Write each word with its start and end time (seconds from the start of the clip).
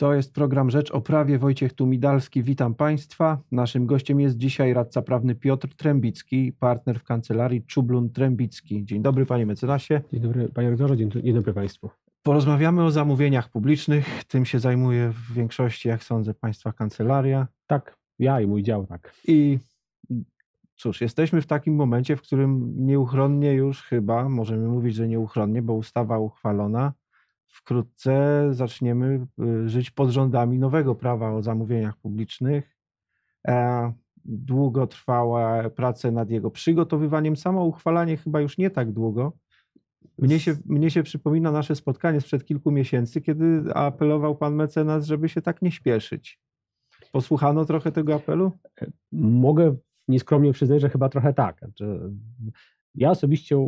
To 0.00 0.14
jest 0.14 0.34
program 0.34 0.70
Rzecz 0.70 0.90
o 0.90 1.00
Prawie. 1.00 1.38
Wojciech 1.38 1.72
Tumidalski, 1.72 2.42
witam 2.42 2.74
Państwa. 2.74 3.38
Naszym 3.52 3.86
gościem 3.86 4.20
jest 4.20 4.36
dzisiaj 4.36 4.74
radca 4.74 5.02
prawny 5.02 5.34
Piotr 5.34 5.68
Trębicki, 5.76 6.52
partner 6.52 7.00
w 7.00 7.04
kancelarii 7.04 7.62
Czublun 7.62 8.10
Trębicki. 8.10 8.84
Dzień 8.84 9.02
dobry 9.02 9.26
Panie 9.26 9.46
mecenasie. 9.46 10.00
Dzień 10.12 10.20
dobry 10.20 10.48
Panie 10.48 10.70
redaktorze, 10.70 10.96
dzień, 10.96 11.10
dzień 11.10 11.34
dobry 11.34 11.52
Państwu. 11.52 11.90
Porozmawiamy 12.22 12.84
o 12.84 12.90
zamówieniach 12.90 13.48
publicznych. 13.48 14.24
Tym 14.24 14.44
się 14.44 14.58
zajmuje 14.58 15.08
w 15.08 15.32
większości, 15.34 15.88
jak 15.88 16.04
sądzę, 16.04 16.34
Państwa 16.34 16.72
kancelaria. 16.72 17.46
Tak, 17.66 17.96
ja 18.18 18.40
i 18.40 18.46
mój 18.46 18.62
dział, 18.62 18.86
tak. 18.86 19.14
I 19.26 19.58
cóż, 20.76 21.00
jesteśmy 21.00 21.42
w 21.42 21.46
takim 21.46 21.74
momencie, 21.74 22.16
w 22.16 22.22
którym 22.22 22.74
nieuchronnie 22.86 23.52
już 23.52 23.82
chyba, 23.82 24.28
możemy 24.28 24.68
mówić, 24.68 24.94
że 24.94 25.08
nieuchronnie, 25.08 25.62
bo 25.62 25.74
ustawa 25.74 26.18
uchwalona, 26.18 26.92
wkrótce 27.50 28.46
zaczniemy 28.50 29.26
y, 29.64 29.68
żyć 29.68 29.90
pod 29.90 30.10
rządami 30.10 30.58
nowego 30.58 30.94
prawa 30.94 31.32
o 31.32 31.42
zamówieniach 31.42 31.96
publicznych. 31.96 32.76
E, 33.48 33.92
długo 34.24 34.86
trwała 34.86 35.70
prace 35.70 36.10
nad 36.10 36.30
jego 36.30 36.50
przygotowywaniem. 36.50 37.36
Samo 37.36 37.64
uchwalanie 37.64 38.16
chyba 38.16 38.40
już 38.40 38.58
nie 38.58 38.70
tak 38.70 38.92
długo. 38.92 39.32
Mnie 40.18 40.40
się, 40.40 40.56
mnie 40.66 40.90
się 40.90 41.02
przypomina 41.02 41.52
nasze 41.52 41.76
spotkanie 41.76 42.20
sprzed 42.20 42.44
kilku 42.44 42.70
miesięcy, 42.70 43.20
kiedy 43.20 43.74
apelował 43.74 44.36
pan 44.36 44.54
mecenas, 44.54 45.06
żeby 45.06 45.28
się 45.28 45.42
tak 45.42 45.62
nie 45.62 45.72
śpieszyć. 45.72 46.40
Posłuchano 47.12 47.64
trochę 47.64 47.92
tego 47.92 48.14
apelu? 48.14 48.52
Mogę 49.12 49.76
nieskromnie 50.08 50.52
przyznać, 50.52 50.80
że 50.80 50.88
chyba 50.88 51.08
trochę 51.08 51.34
tak. 51.34 51.60
Ja 52.94 53.10
osobiście 53.10 53.58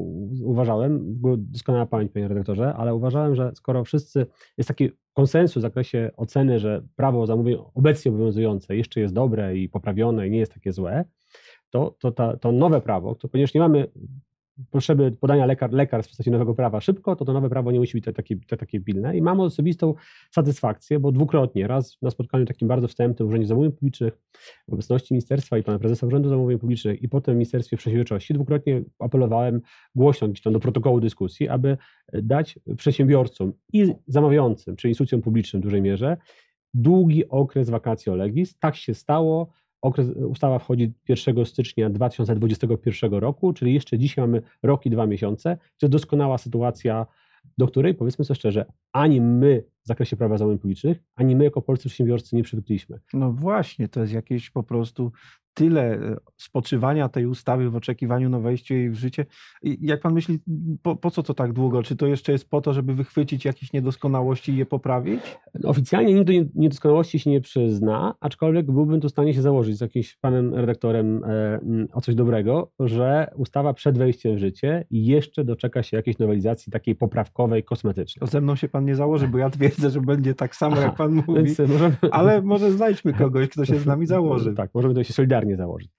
uważałem, 0.45 1.21
doskonała 1.37 1.87
pamięć 1.87 2.13
panie 2.13 2.29
redaktorze, 2.29 2.75
ale 2.75 2.95
uważałem, 2.95 3.35
że 3.35 3.53
skoro 3.55 3.85
wszyscy, 3.85 4.27
jest 4.59 4.69
taki 4.69 4.91
konsensus 5.13 5.61
w 5.61 5.63
zakresie 5.63 6.11
oceny, 6.17 6.59
że 6.59 6.83
prawo 6.97 7.27
zamówień 7.27 7.59
obecnie 7.75 8.11
obowiązujące 8.11 8.77
jeszcze 8.77 9.01
jest 9.01 9.15
dobre 9.15 9.57
i 9.57 9.69
poprawione 9.69 10.29
i 10.29 10.31
nie 10.31 10.39
jest 10.39 10.55
takie 10.55 10.73
złe, 10.73 11.05
to, 11.71 11.97
to, 12.01 12.37
to 12.37 12.53
nowe 12.53 12.81
prawo, 12.81 13.15
to 13.15 13.29
ponieważ 13.29 13.55
nie 13.55 13.61
mamy 13.61 13.87
potrzeby 14.71 15.13
podania 15.21 15.47
lekar, 15.47 15.73
lekarstw 15.73 16.09
w 16.09 16.13
postaci 16.13 16.31
nowego 16.31 16.55
prawa 16.55 16.81
szybko, 16.81 17.17
to 17.17 17.25
to 17.25 17.33
nowe 17.33 17.49
prawo 17.49 17.73
nie 17.73 17.79
musi 17.81 18.01
być 18.01 18.05
takie, 18.15 18.37
takie 18.59 18.81
pilne. 18.81 19.17
I 19.17 19.23
mam 19.23 19.41
osobistą 19.41 19.95
satysfakcję, 20.31 21.01
bo 21.01 21.13
dwukrotnie, 21.13 21.67
raz 21.67 21.99
na 22.03 22.11
spotkaniu 22.11 22.45
takim 22.45 22.69
bardzo 22.69 22.89
wstępnym 22.89 23.29
w 23.29 23.31
Urzędzie 23.31 23.49
Zamówień 23.49 23.73
Publicznych, 23.73 24.19
w 24.69 24.73
obecności 24.73 25.15
ministerstwa 25.15 25.59
i 25.59 25.63
pana 25.63 25.79
prezesa 25.79 26.07
Urzędu 26.07 26.29
Zamówień 26.29 26.59
Publicznych 26.59 27.03
i 27.03 27.09
potem 27.09 27.35
w 27.35 27.37
Ministerstwie 27.37 27.77
Przedsiębiorczości, 27.77 28.35
dwukrotnie 28.35 28.83
apelowałem 28.99 29.61
głośno 29.95 30.29
gdzieś 30.29 30.43
tam 30.43 30.53
do 30.53 30.61
protokołu 30.61 31.01
dyskusji, 31.01 31.49
aby 31.49 31.77
dać 32.13 32.59
przedsiębiorcom 32.77 33.53
i 33.73 33.95
zamawiającym, 34.07 34.77
czyli 34.77 34.91
instytucjom 34.91 35.23
publicznym 35.23 35.63
w 35.63 35.65
dużej 35.65 35.83
mierze, 35.83 36.17
długi 36.75 37.29
okres 37.29 37.71
wakacji 37.71 38.13
legis. 38.13 38.59
Tak 38.59 38.77
się 38.77 38.95
stało 38.95 39.53
Okres, 39.83 40.09
ustawa 40.09 40.59
wchodzi 40.59 40.93
1 41.09 41.47
stycznia 41.47 41.91
2021 41.91 43.15
roku, 43.15 43.53
czyli 43.53 43.75
jeszcze 43.75 43.99
dzisiaj 43.99 44.23
mamy 44.23 44.43
rok 44.63 44.87
i 44.87 44.91
dwa 44.91 45.07
miesiące. 45.07 45.57
To 45.57 45.87
jest 45.87 45.93
doskonała 45.93 46.39
sytuacja, 46.39 47.07
do 47.59 47.67
której, 47.67 47.95
powiedzmy 47.95 48.25
sobie 48.25 48.35
szczerze, 48.35 48.65
ani 48.93 49.21
my 49.21 49.65
w 49.85 49.87
zakresie 49.87 50.17
prawa 50.17 50.39
zamówień 50.39 50.59
publicznych, 50.59 50.99
ani 51.17 51.37
my 51.37 51.45
jako 51.45 51.63
polscy 51.63 51.89
przedsiębiorcy 51.89 52.37
nie 52.37 52.43
przywykliśmy. 52.43 53.01
No 53.13 53.33
właśnie, 53.33 53.89
to 53.89 54.01
jest 54.01 54.13
jakieś 54.13 54.51
po 54.51 54.63
prostu 54.63 55.13
tyle 55.55 55.83
e, 55.83 56.17
spoczywania 56.37 57.09
tej 57.09 57.27
ustawy 57.27 57.71
w 57.71 57.77
oczekiwaniu 57.77 58.29
na 58.29 58.39
wejście 58.39 58.75
jej 58.75 58.91
w 58.91 58.95
życie. 58.95 59.27
Jak 59.63 60.01
pan 60.01 60.15
myśli, 60.15 60.39
po, 60.83 60.97
po, 60.97 61.11
co 61.11 61.23
to 61.23 61.35
tak 61.35 61.53
długo? 61.53 61.83
Czy 61.83 61.97
to 61.97 62.07
jeszcze 62.07 62.33
jest 62.33 62.51
po 62.51 62.61
to, 62.61 62.73
żeby 62.73 62.95
wychwycić 62.95 63.45
jakieś 63.45 63.73
niedoskonałości 63.73 64.53
i 64.53 64.57
je 64.57 64.67
poprawić? 64.67 65.21
Oficjalnie 65.65 66.15
nikt 66.15 66.27
do 66.27 66.33
niedoskonałości 66.55 67.19
się 67.19 67.31
nie 67.31 67.41
przyzna, 67.41 68.15
aczkolwiek 68.21 68.67
byłbym 68.67 69.01
tu 69.01 69.09
w 69.09 69.11
stanie 69.11 69.35
się 69.35 69.43
założyć 69.43 69.77
z 69.77 69.81
jakimś 69.81 70.17
panem 70.17 70.55
redaktorem 70.55 71.25
e, 71.25 71.61
o 71.93 72.01
coś 72.01 72.15
dobrego, 72.15 72.73
że 72.81 73.31
ustawa 73.37 73.75
przed 73.75 73.99
wejściem 73.99 74.37
w 74.37 74.39
życie 74.39 74.85
jeszcze 74.91 75.45
doczeka 75.45 75.83
się 75.83 75.97
jakiejś 75.97 76.19
nowelizacji 76.19 76.73
takiej 76.73 76.95
poprawkowej, 76.95 77.65
kosmetycznej. 77.65 78.21
To 78.21 78.27
ze 78.27 78.41
mną 78.41 78.57
się 78.57 78.69
pan 78.69 78.85
nie 78.85 78.97
założy, 78.97 79.29
bo 79.29 79.39
ja 79.39 79.51
twierdzę, 79.57 79.91
że 79.91 80.01
będzie 80.01 80.35
tak 80.35 80.57
samo, 80.57 80.77
Aha, 80.77 80.85
jak 80.85 80.95
pan 80.95 81.13
mówi. 81.13 81.55
Możemy... 81.69 81.97
Ale 82.11 82.43
może 82.43 82.73
znajdźmy 82.73 83.13
kogoś, 83.13 83.49
kto 83.49 83.65
się 83.65 83.79
z 83.79 83.87
nami 83.87 84.07
założy. 84.07 84.55
Tak, 84.55 84.71
możemy 84.75 84.95
to 84.95 85.05
się 85.05 85.13
solidarnie 85.13 85.42
regularnie 85.43 85.57
założyć. 85.57 85.91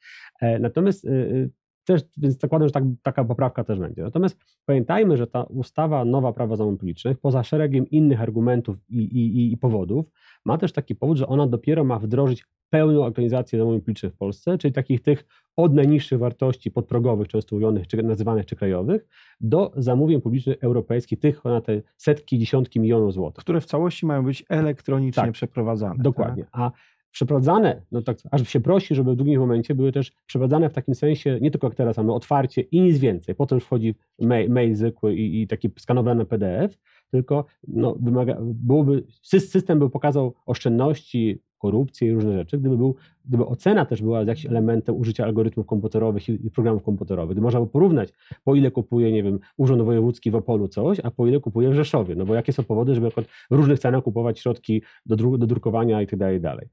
E, 0.41 0.59
natomiast 0.59 1.05
y, 1.05 1.09
y, 1.09 1.49
też, 1.85 2.01
więc 2.17 2.39
zakładam, 2.39 2.67
że 2.67 2.71
tak, 2.71 2.83
taka 3.03 3.23
poprawka 3.25 3.63
też 3.63 3.79
będzie. 3.79 4.03
Natomiast 4.03 4.37
pamiętajmy, 4.65 5.17
że 5.17 5.27
ta 5.27 5.43
ustawa 5.43 6.05
nowa 6.05 6.33
prawa 6.33 6.55
zamówień 6.55 6.77
publicznych, 6.77 7.19
poza 7.19 7.43
szeregiem 7.43 7.89
innych 7.89 8.21
argumentów 8.21 8.77
i, 8.89 8.97
i, 8.97 9.53
i 9.53 9.57
powodów, 9.57 10.05
ma 10.45 10.57
też 10.57 10.73
taki 10.73 10.95
powód, 10.95 11.17
że 11.17 11.27
ona 11.27 11.47
dopiero 11.47 11.83
ma 11.83 11.99
wdrożyć 11.99 12.45
pełną 12.69 13.03
organizację 13.03 13.59
zamówień 13.59 13.81
publicznych 13.81 14.13
w 14.13 14.17
Polsce, 14.17 14.57
czyli 14.57 14.73
takich 14.73 15.01
tych 15.01 15.25
od 15.55 15.73
najniższych 15.73 16.19
wartości 16.19 16.71
podprogowych, 16.71 17.27
często 17.27 17.55
ujmowanych, 17.55 17.87
czy 17.87 18.03
nazywanych, 18.03 18.45
czy 18.45 18.55
krajowych, 18.55 19.07
do 19.41 19.71
zamówień 19.75 20.21
publicznych 20.21 20.63
europejskich, 20.63 21.19
tych 21.19 21.45
na 21.45 21.61
te 21.61 21.81
setki, 21.97 22.39
dziesiątki 22.39 22.79
milionów 22.79 23.13
złotych. 23.13 23.43
Które 23.43 23.61
w 23.61 23.65
całości 23.65 24.05
mają 24.05 24.25
być 24.25 24.45
elektronicznie 24.49 25.23
tak, 25.23 25.31
przeprowadzane. 25.31 25.95
Dokładnie. 25.99 26.43
Tak? 26.43 26.51
A 26.53 26.71
przeprowadzane, 27.13 27.81
no 27.91 28.01
tak 28.01 28.17
aż 28.31 28.49
się 28.49 28.59
prosi, 28.59 28.95
żeby 28.95 29.13
w 29.13 29.15
drugim 29.15 29.39
momencie 29.39 29.75
były 29.75 29.91
też 29.91 30.11
przeprowadzane 30.25 30.69
w 30.69 30.73
takim 30.73 30.95
sensie, 30.95 31.37
nie 31.41 31.51
tylko 31.51 31.67
jak 31.67 31.75
teraz 31.75 31.97
mamy 31.97 32.13
otwarcie 32.13 32.61
i 32.61 32.81
nic 32.81 32.97
więcej, 32.97 33.35
potem 33.35 33.59
wchodzi 33.59 33.95
mail, 34.19 34.49
mail 34.51 34.75
zwykły 34.75 35.15
i, 35.15 35.41
i 35.41 35.47
taki 35.47 35.69
skanowany 35.79 36.25
PDF, 36.25 36.77
tylko 37.13 37.45
no, 37.67 37.95
wymaga, 37.99 38.37
byłoby, 38.41 39.03
system 39.21 39.79
by 39.79 39.89
pokazał 39.89 40.33
oszczędności, 40.45 41.39
korupcję 41.63 42.07
i 42.07 42.11
różne 42.11 42.37
rzeczy, 42.37 42.57
gdyby, 42.57 42.77
był, 42.77 42.95
gdyby 43.25 43.45
ocena 43.45 43.85
też 43.85 44.01
była 44.01 44.19
jakimś 44.23 44.45
elementem 44.45 44.95
użycia 44.95 45.23
algorytmów 45.23 45.65
komputerowych 45.65 46.29
i, 46.29 46.49
programów 46.51 46.83
komputerowych, 46.83 47.35
gdy 47.35 47.41
można 47.41 47.59
by 47.59 47.67
porównać, 47.67 48.09
po 48.43 48.55
ile 48.55 48.71
kupuje, 48.71 49.11
nie 49.11 49.23
wiem, 49.23 49.39
Urząd 49.57 49.81
Wojewódzki 49.81 50.31
w 50.31 50.35
Opolu 50.35 50.67
coś, 50.67 50.99
a 51.03 51.11
po 51.11 51.27
ile 51.27 51.39
kupuje 51.39 51.69
w 51.69 51.73
Rzeszowie, 51.73 52.15
no 52.15 52.25
bo 52.25 52.35
jakie 52.35 52.53
są 52.53 52.63
powody, 52.63 52.95
żeby 52.95 53.09
w 53.09 53.15
różnych 53.51 53.79
cenach 53.79 54.03
kupować 54.03 54.39
środki 54.39 54.81
do, 55.05 55.15
dru 55.15 55.37
do 55.37 55.47
drukowania 55.47 56.01
i 56.01 56.07
tak 56.07 56.19
dalej, 56.19 56.41
dalej. 56.41 56.67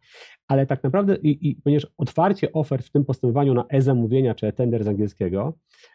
Ale 0.48 0.66
tak 0.66 0.82
naprawdę, 0.82 1.16
i, 1.16 1.48
i, 1.48 1.56
ponieważ 1.56 1.86
otwarcie 1.98 2.52
ofert 2.52 2.86
w 2.86 2.90
tym 2.90 3.04
postępowaniu 3.04 3.54
na 3.54 3.64
e-zamówienia, 3.68 4.34
czy 4.34 4.46
e-tender 4.46 4.84
z 4.84 4.88
angielskiego, 4.88 5.52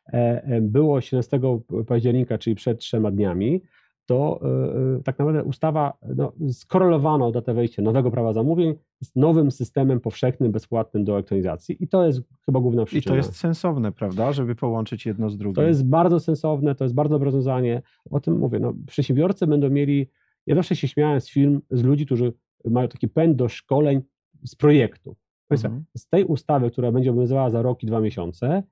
e, 0.07 0.43
e, 0.43 0.61
było 0.61 1.01
17 1.01 1.39
października, 1.87 2.37
czyli 2.37 2.55
przed 2.55 2.79
trzema 2.79 3.11
dniami, 3.11 3.61
to 4.05 4.39
e, 4.41 4.97
e, 4.97 5.03
tak 5.03 5.19
naprawdę 5.19 5.43
ustawa 5.43 5.97
no, 6.15 6.31
skorelowano 6.51 7.31
datę 7.31 7.53
wejścia 7.53 7.81
nowego 7.81 8.11
prawa 8.11 8.33
zamówień 8.33 8.75
z 9.01 9.15
nowym 9.15 9.51
systemem 9.51 9.99
powszechnym, 9.99 10.51
bezpłatnym 10.51 11.03
do 11.03 11.13
elektronizacji 11.13 11.83
i 11.83 11.87
to 11.87 12.05
jest 12.05 12.21
chyba 12.45 12.59
główna 12.59 12.85
przyczyna. 12.85 13.15
I 13.15 13.21
to 13.21 13.27
jest 13.27 13.39
sensowne, 13.39 13.91
prawda, 13.91 14.33
żeby 14.33 14.55
połączyć 14.55 15.05
jedno 15.05 15.29
z 15.29 15.37
drugim. 15.37 15.55
To 15.55 15.63
jest 15.63 15.85
bardzo 15.85 16.19
sensowne, 16.19 16.75
to 16.75 16.83
jest 16.83 16.95
bardzo 16.95 17.15
dobre 17.15 17.25
rozwiązanie. 17.25 17.81
O 18.11 18.19
tym 18.19 18.37
mówię, 18.37 18.59
no, 18.59 18.73
przedsiębiorcy 18.87 19.47
będą 19.47 19.69
mieli, 19.69 20.09
ja 20.45 20.55
zawsze 20.55 20.75
się 20.75 20.87
śmiałem 20.87 21.21
z 21.21 21.29
film, 21.29 21.61
z 21.71 21.83
ludzi, 21.83 22.05
którzy 22.05 22.33
mają 22.65 22.87
taki 22.87 23.07
pęd 23.07 23.35
do 23.35 23.49
szkoleń 23.49 24.01
z 24.45 24.55
projektów. 24.55 25.17
Mhm. 25.49 25.85
Z 25.97 26.07
tej 26.07 26.23
ustawy, 26.23 26.71
która 26.71 26.91
będzie 26.91 27.09
obowiązywała 27.09 27.49
za 27.49 27.61
rok 27.61 27.83
i 27.83 27.85
dwa 27.85 28.01
miesiące, 28.01 28.63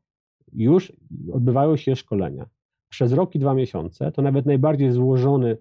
już 0.53 0.94
odbywają 1.33 1.75
się 1.75 1.95
szkolenia 1.95 2.45
przez 2.94 3.14
rok 3.14 3.36
i 3.36 3.40
dwa 3.40 3.54
miesiące, 3.54 4.12
to 4.12 4.22
nawet 4.22 4.46
najbardziej 4.46 4.92
złożony, 4.92 5.58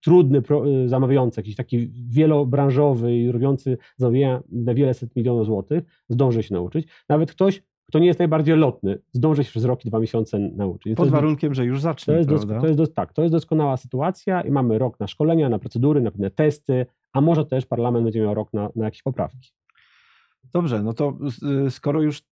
trudny 0.00 0.42
y, 0.84 0.88
zamawiający, 0.88 1.40
jakiś 1.40 1.56
taki 1.56 1.90
wielobranżowy 2.08 3.16
i 3.16 3.32
robiący 3.32 3.78
zamówienia 3.96 4.42
na 4.52 4.74
wiele 4.74 4.94
set 4.94 5.16
milionów 5.16 5.46
złotych, 5.46 5.84
zdąży 6.08 6.42
się 6.42 6.54
nauczyć. 6.54 6.88
Nawet 7.08 7.30
ktoś, 7.30 7.62
kto 7.88 7.98
nie 7.98 8.06
jest 8.06 8.18
najbardziej 8.18 8.56
lotny, 8.56 8.98
zdąży 9.12 9.44
się 9.44 9.50
przez 9.50 9.64
rok 9.64 9.84
i 9.84 9.88
dwa 9.88 10.00
miesiące 10.00 10.38
nauczyć. 10.38 10.96
Pod 10.96 11.08
warunkiem, 11.08 11.54
że 11.54 11.64
już 11.64 11.80
zacznie, 11.80 12.14
to 12.14 12.18
jest, 12.18 12.46
prawda? 12.46 12.74
to 12.74 12.82
jest 12.82 12.94
tak, 12.94 13.12
to 13.12 13.22
jest 13.22 13.34
doskonała 13.34 13.76
sytuacja 13.76 14.40
i 14.40 14.50
mamy 14.50 14.78
rok 14.78 15.00
na 15.00 15.06
szkolenia, 15.06 15.48
na 15.48 15.58
procedury, 15.58 16.00
na 16.00 16.10
pewne 16.10 16.30
testy, 16.30 16.86
a 17.12 17.20
może 17.20 17.46
też 17.46 17.66
parlament 17.66 18.04
będzie 18.04 18.20
miał 18.20 18.34
rok 18.34 18.52
na, 18.52 18.70
na 18.76 18.84
jakieś 18.84 19.02
poprawki. 19.02 19.52
Dobrze, 20.52 20.82
no 20.82 20.92
to 20.92 21.18
y, 21.66 21.70
skoro 21.70 22.02
już 22.02 22.22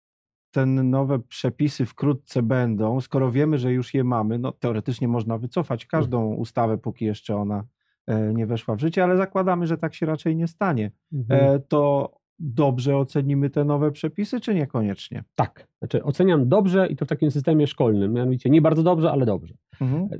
te 0.51 0.67
nowe 0.67 1.19
przepisy 1.19 1.87
wkrótce 1.87 2.43
będą, 2.43 3.01
skoro 3.01 3.31
wiemy, 3.31 3.59
że 3.59 3.73
już 3.73 3.95
je 3.95 4.05
mamy, 4.05 4.39
no 4.39 4.53
teoretycznie 4.53 5.09
można 5.09 5.39
wycofać 5.39 5.87
każdą 5.87 6.35
ustawę, 6.35 6.79
póki 6.79 7.05
jeszcze 7.05 7.37
ona 7.37 7.65
e, 8.07 8.35
nie 8.35 8.47
weszła 8.47 8.77
w 8.77 8.81
życie, 8.81 9.05
ale 9.05 9.17
zakładamy, 9.17 9.67
że 9.67 9.79
tak 9.79 9.95
się 9.95 10.07
raczej 10.07 10.37
nie 10.37 10.49
stanie. 10.49 10.91
Mhm. 11.13 11.55
E, 11.55 11.61
to 11.61 12.13
dobrze 12.39 12.97
ocenimy 12.97 13.51
te 13.51 13.65
nowe 13.65 13.91
przepisy, 13.91 14.41
czy 14.41 14.55
niekoniecznie? 14.55 15.25
Tak, 15.35 15.69
znaczy 15.79 16.05
oceniam 16.05 16.49
dobrze 16.49 16.87
i 16.87 16.97
to 16.97 17.05
w 17.05 17.09
takim 17.09 17.31
systemie 17.31 17.67
szkolnym, 17.67 18.13
mianowicie 18.13 18.51
nie 18.51 18.63
bardzo 18.63 18.83
dobrze, 18.83 19.11
ale 19.11 19.27
dobrze. 19.27 19.55
Mhm. 19.81 20.05
E, 20.05 20.19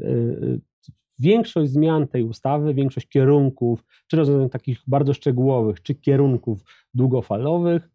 większość 1.19 1.71
zmian 1.71 2.09
tej 2.09 2.25
ustawy, 2.25 2.75
większość 2.75 3.09
kierunków, 3.09 3.85
czy 4.07 4.17
rozwiązań 4.17 4.51
takich 4.51 4.79
bardzo 4.87 5.15
szczegółowych, 5.15 5.83
czy 5.83 5.95
kierunków 5.95 6.65
długofalowych, 6.95 7.91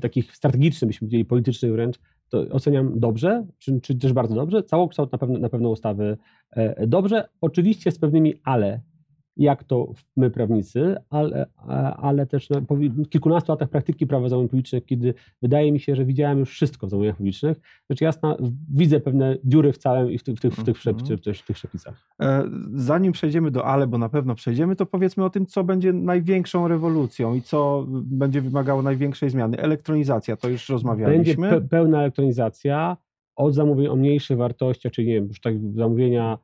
takich 0.00 0.36
strategicznych, 0.36 0.88
byśmy 0.88 1.00
powiedzieli 1.00 1.24
politycznych 1.24 1.72
wręcz, 1.72 1.98
to 2.28 2.38
oceniam 2.38 3.00
dobrze, 3.00 3.46
czy, 3.58 3.80
czy 3.80 3.94
też 3.98 4.12
bardzo 4.12 4.34
dobrze. 4.34 4.62
Całokształt 4.62 5.12
na 5.12 5.18
pewno, 5.18 5.38
na 5.38 5.48
pewno 5.48 5.70
ustawy 5.70 6.16
e, 6.50 6.86
dobrze, 6.86 7.28
oczywiście 7.40 7.90
z 7.90 7.98
pewnymi 7.98 8.34
ale. 8.44 8.80
Jak 9.36 9.64
to 9.64 9.92
my 10.16 10.30
prawnicy, 10.30 10.96
ale, 11.10 11.46
ale 11.96 12.26
też 12.26 12.50
na 12.50 12.60
kilkunastu 13.10 13.52
latach 13.52 13.68
praktyki 13.68 14.06
prawa 14.06 14.28
zamówień 14.28 14.48
publicznych, 14.48 14.84
kiedy 14.84 15.14
wydaje 15.42 15.72
mi 15.72 15.80
się, 15.80 15.96
że 15.96 16.04
widziałem 16.04 16.38
już 16.38 16.50
wszystko 16.50 16.86
w 16.86 16.90
zamówieniach 16.90 17.16
publicznych, 17.16 17.60
rzecz 17.90 18.00
jasna, 18.00 18.36
widzę 18.74 19.00
pewne 19.00 19.36
dziury 19.44 19.72
w 19.72 19.78
całym 19.78 20.10
i 20.12 20.18
w, 20.18 20.22
tych, 20.22 20.36
w, 20.36 20.40
tych, 20.40 20.54
w, 20.54 20.64
tych, 20.64 20.78
w, 20.78 21.42
tych, 21.44 21.56
przepisach. 21.56 22.08
E, 22.20 22.44
zanim 22.74 23.12
przejdziemy 23.12 23.50
do 23.50 23.66
ale, 23.66 23.86
bo 23.86 23.98
na 23.98 24.08
pewno 24.08 24.34
przejdziemy, 24.34 24.76
to 24.76 24.86
powiedzmy 24.86 25.24
o 25.24 25.30
tym, 25.30 25.46
co 25.46 25.64
będzie 25.64 25.92
największą 25.92 26.68
rewolucją 26.68 27.34
i 27.34 27.42
co 27.42 27.86
będzie 27.88 28.40
wymagało 28.40 28.82
największej 28.82 29.30
zmiany. 29.30 29.58
Elektronizacja, 29.58 30.36
to 30.36 30.48
już 30.48 30.68
rozmawialiśmy. 30.68 31.50
Będzie 31.50 31.68
pełna 31.68 31.98
elektronizacja, 31.98 32.96
od 33.40 33.54
zamówień 33.54 33.88
o 33.88 33.96
mniejszej 33.96 34.36
wartości, 34.36 34.90
czyli 34.90 35.08
nie 35.08 35.14
wiem, 35.14 35.26
już 35.26 35.40
tak 35.40 35.54
zamówienia 35.74 36.38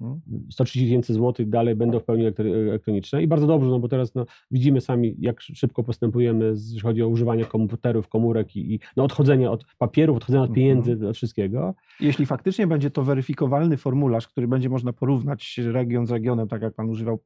130 0.50 0.78
mhm. 0.78 0.86
tysięcy 0.86 1.14
złotych 1.14 1.48
dalej 1.48 1.74
będą 1.74 2.00
w 2.00 2.04
pełni 2.04 2.24
elektroniczne 2.70 3.22
i 3.22 3.26
bardzo 3.26 3.46
dobrze, 3.46 3.70
no 3.70 3.78
bo 3.78 3.88
teraz 3.88 4.14
no, 4.14 4.26
widzimy 4.50 4.80
sami, 4.80 5.16
jak 5.18 5.40
szybko 5.40 5.82
postępujemy, 5.82 6.54
jeśli 6.64 6.80
chodzi 6.80 7.02
o 7.02 7.08
używanie 7.08 7.44
komputerów, 7.44 8.08
komórek 8.08 8.56
i, 8.56 8.74
i 8.74 8.80
no, 8.96 9.04
odchodzenie 9.04 9.50
od 9.50 9.64
papierów, 9.78 10.16
odchodzenie 10.16 10.44
od 10.44 10.52
pieniędzy, 10.52 10.92
mhm. 10.92 11.10
od 11.10 11.16
wszystkiego. 11.16 11.74
Jeśli 12.00 12.26
faktycznie 12.26 12.66
będzie 12.66 12.90
to 12.90 13.02
weryfikowalny 13.02 13.76
formularz, 13.76 14.28
który 14.28 14.48
będzie 14.48 14.68
można 14.68 14.92
porównać 14.92 15.60
region 15.72 16.06
z 16.06 16.10
regionem, 16.10 16.48
tak 16.48 16.62
jak 16.62 16.74
Pan 16.74 16.90
używał 16.90 17.18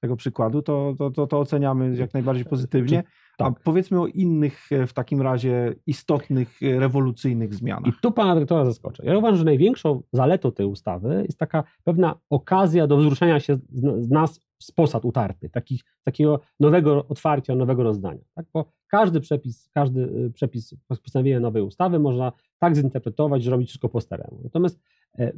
tego 0.00 0.16
przykładu, 0.16 0.62
to, 0.62 0.94
to, 0.98 1.10
to, 1.10 1.26
to 1.26 1.38
oceniamy 1.38 1.96
jak 1.96 2.14
najbardziej 2.14 2.44
pozytywnie. 2.44 3.02
Tak. 3.38 3.48
A 3.48 3.64
powiedzmy 3.64 4.00
o 4.00 4.06
innych 4.06 4.72
e, 4.72 4.86
w 4.86 4.92
takim 4.92 5.22
razie 5.22 5.74
istotnych, 5.86 6.62
e, 6.62 6.80
rewolucyjnych 6.80 7.54
zmianach. 7.54 7.86
I 7.86 7.92
tu 8.02 8.12
pana 8.12 8.34
dyrektora 8.34 8.64
zaskoczę. 8.64 9.02
Ja 9.06 9.18
uważam, 9.18 9.36
że 9.36 9.44
największą 9.44 10.02
zaletą 10.12 10.52
tej 10.52 10.66
ustawy 10.66 11.22
jest 11.26 11.38
taka 11.38 11.64
pewna 11.84 12.14
okazja 12.30 12.86
do 12.86 12.96
wzruszenia 12.96 13.40
się 13.40 13.58
z 13.72 14.10
nas 14.10 14.40
z 14.58 14.72
posad 14.72 15.04
utartych, 15.04 15.50
takich, 15.50 15.80
takiego 16.04 16.40
nowego 16.60 17.06
otwarcia, 17.08 17.54
nowego 17.54 17.82
rozdania. 17.82 18.24
Tak? 18.34 18.46
Bo 18.52 18.72
każdy 18.88 19.20
przepis, 19.20 19.70
każdy 19.74 20.00
y, 20.00 20.30
przepis 20.34 20.74
postanowienia 20.88 21.40
nowej 21.40 21.62
ustawy 21.62 21.98
można 21.98 22.32
tak 22.58 22.76
zinterpretować, 22.76 23.42
że 23.42 23.50
robić 23.50 23.68
wszystko 23.68 23.88
po 23.88 24.00
staremu. 24.00 24.40
Natomiast 24.44 24.78
e, 24.78 24.80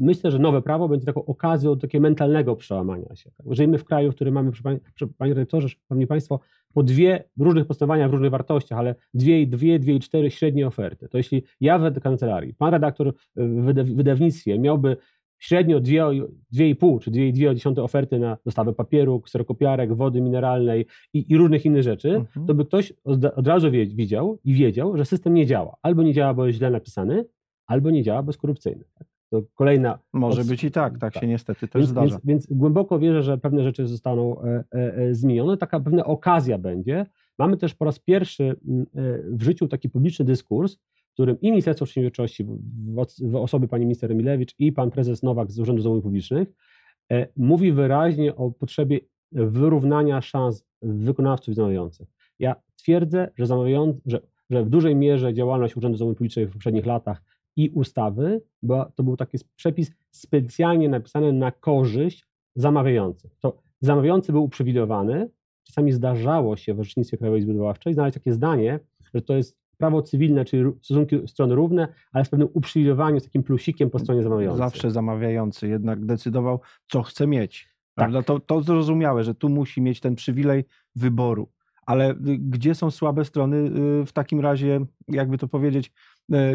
myślę, 0.01 0.31
że 0.31 0.39
nowe 0.39 0.63
prawo 0.63 0.89
będzie 0.89 1.07
taką 1.07 1.25
okazją 1.25 1.75
do 1.75 1.81
takiego 1.81 2.03
mentalnego 2.03 2.57
przełamania 2.57 3.15
się. 3.15 3.31
Żyjemy 3.47 3.79
w 3.79 3.85
kraju, 3.85 4.13
w 4.13 4.15
którym 4.15 4.35
mamy, 4.35 4.53
panie 5.19 5.35
redaktorze, 5.35 5.69
szanowni 5.69 6.07
państwo, 6.07 6.41
po 6.75 6.83
dwie 6.83 7.25
różnych 7.39 7.67
postępowania 7.67 8.09
w 8.09 8.13
różnych 8.13 8.31
wartościach, 8.31 8.79
ale 8.79 8.95
dwie 9.15 9.47
dwie, 9.47 9.79
dwie 9.79 9.95
i 9.95 10.01
cztery 10.01 10.31
średnie 10.31 10.67
oferty. 10.67 11.09
To 11.09 11.19
jeśli 11.19 11.43
ja 11.61 11.79
w 11.79 12.01
kancelarii, 12.01 12.55
pan 12.55 12.73
redaktor 12.73 13.15
w 13.37 13.95
wydawnictwie 13.95 14.59
miałby 14.59 14.97
średnio 15.41 15.81
2,5 15.81 17.01
czy 17.01 17.11
2,2 17.11 17.81
oferty 17.81 18.19
na 18.19 18.37
dostawę 18.45 18.73
papieru, 18.73 19.21
kserokopiarek, 19.21 19.95
wody 19.95 20.21
mineralnej 20.21 20.87
i, 21.13 21.33
i 21.33 21.37
różnych 21.37 21.65
innych 21.65 21.83
rzeczy, 21.83 22.09
mhm. 22.15 22.47
to 22.47 22.55
by 22.55 22.65
ktoś 22.65 22.93
od, 23.05 23.25
od 23.25 23.47
razu 23.47 23.71
wie, 23.71 23.87
widział 23.87 24.39
i 24.45 24.55
wiedział, 24.55 24.97
że 24.97 25.05
system 25.05 25.35
nie 25.35 25.47
działa. 25.47 25.77
Albo 25.83 26.03
nie 26.03 26.13
działa, 26.13 26.35
bo 26.35 26.47
jest 26.47 26.59
źle 26.59 26.71
napisany, 26.71 27.25
albo 27.67 27.91
nie 27.91 28.03
działa, 28.03 28.23
bo 28.23 28.29
jest 28.29 28.41
korupcyjny. 28.41 28.85
Tak? 28.99 29.09
To 29.31 29.43
kolejna. 29.55 29.99
Może 30.13 30.41
od... 30.41 30.47
być 30.47 30.65
i 30.65 30.71
tak, 30.71 30.99
tak, 30.99 31.13
tak, 31.13 31.23
się 31.23 31.27
niestety 31.27 31.69
też 31.69 31.81
więc, 31.81 31.91
zdarza. 31.91 32.21
Więc, 32.25 32.47
więc, 32.47 32.59
głęboko 32.59 32.99
wierzę, 32.99 33.23
że 33.23 33.39
pewne 33.39 33.65
rzeczy 33.65 33.87
zostaną 33.87 34.43
e, 34.43 34.65
e, 34.75 34.95
e, 34.95 35.15
zmienione. 35.15 35.57
Taka 35.57 35.81
pewna 35.81 36.05
okazja 36.05 36.59
będzie. 36.59 37.07
Mamy 37.39 37.57
też 37.57 37.75
po 37.75 37.85
raz 37.85 37.99
pierwszy 37.99 38.45
e, 38.45 38.55
w 39.33 39.43
życiu 39.43 39.69
taki 39.69 39.89
publiczny 39.89 40.25
dyskurs, 40.25 40.79
którym 41.13 41.41
i 41.41 41.51
Ministerstwo 41.51 41.85
Przedsiębiorczości 41.85 42.45
w, 42.45 43.07
w 43.23 43.37
osobie 43.37 43.69
pani 43.69 43.85
minister 43.85 44.13
Emilewicz 44.13 44.55
i 44.59 44.73
pan 44.73 44.91
prezes 44.91 45.23
Nowak 45.23 45.53
z 45.53 45.59
Urzędu 45.59 45.83
Zamówień 45.83 46.03
Publicznych 46.03 46.53
e, 47.13 47.27
mówi 47.37 47.73
wyraźnie 47.73 48.37
o 48.37 48.51
potrzebie 48.51 49.01
wyrównania 49.33 50.21
szans 50.21 50.65
wykonawców 50.83 51.53
i 51.53 51.55
zamawiających. 51.55 52.09
Ja 52.39 52.57
twierdzę, 52.77 53.31
że, 53.37 53.47
że, 54.07 54.21
że 54.51 54.65
w 54.65 54.69
dużej 54.69 54.97
mierze 54.97 55.35
działalność 55.35 55.77
Urzędu 55.77 55.99
Zamówień 55.99 56.17
Publicznych 56.17 56.51
w 56.51 56.53
poprzednich 56.53 56.87
latach 56.87 57.23
i 57.57 57.71
ustawy, 57.71 58.43
bo 58.63 58.85
to 58.95 59.03
był 59.03 59.17
taki 59.17 59.39
przepis 59.57 59.91
specjalnie 60.11 60.89
napisany 60.89 61.33
na 61.33 61.51
korzyść 61.51 62.27
zamawiających. 62.55 63.37
To 63.41 63.63
zamawiający 63.81 64.33
był 64.33 64.45
uprzywilejowany. 64.45 65.31
Czasami 65.63 65.93
zdarzało 65.93 66.57
się 66.57 66.75
w 66.75 66.81
orzecznictwie 66.81 67.19
Krajowej 67.19 67.41
Izby 67.41 67.53
Odwoławczej 67.53 67.95
znaleźć 67.95 68.15
takie 68.15 68.33
zdanie, 68.33 68.81
że 69.15 69.23
to 69.23 69.37
jest 69.37 69.61
prawo 69.81 70.03
cywilne, 70.03 70.45
czyli 70.45 70.73
stosunki 70.83 71.29
strony 71.29 71.55
równe, 71.55 71.89
ale 72.13 72.25
z 72.25 72.29
pewnym 72.29 72.49
uprzywilejowaniem, 72.53 73.21
z 73.21 73.25
takim 73.25 73.43
plusikiem 73.43 73.91
po 73.91 73.99
stronie 73.99 74.23
zamawiającej. 74.23 74.59
Zawsze 74.59 74.91
zamawiający 74.91 75.69
jednak 75.69 76.05
decydował, 76.07 76.61
co 76.89 77.03
chce 77.03 77.27
mieć. 77.27 77.71
Tak. 77.95 78.25
To, 78.27 78.41
to 78.41 78.63
zrozumiałe, 78.63 79.25
że 79.25 79.35
tu 79.35 79.49
musi 79.49 79.81
mieć 79.81 80.01
ten 80.01 80.15
przywilej 80.15 80.65
wyboru. 80.97 81.49
Ale 81.87 82.11
y, 82.11 82.15
gdzie 82.39 82.75
są 82.75 82.91
słabe 82.91 83.25
strony 83.25 83.57
y, 83.57 84.07
w 84.07 84.13
takim 84.13 84.41
razie, 84.41 84.81
jakby 85.09 85.39
to 85.39 85.49
powiedzieć, 85.49 85.93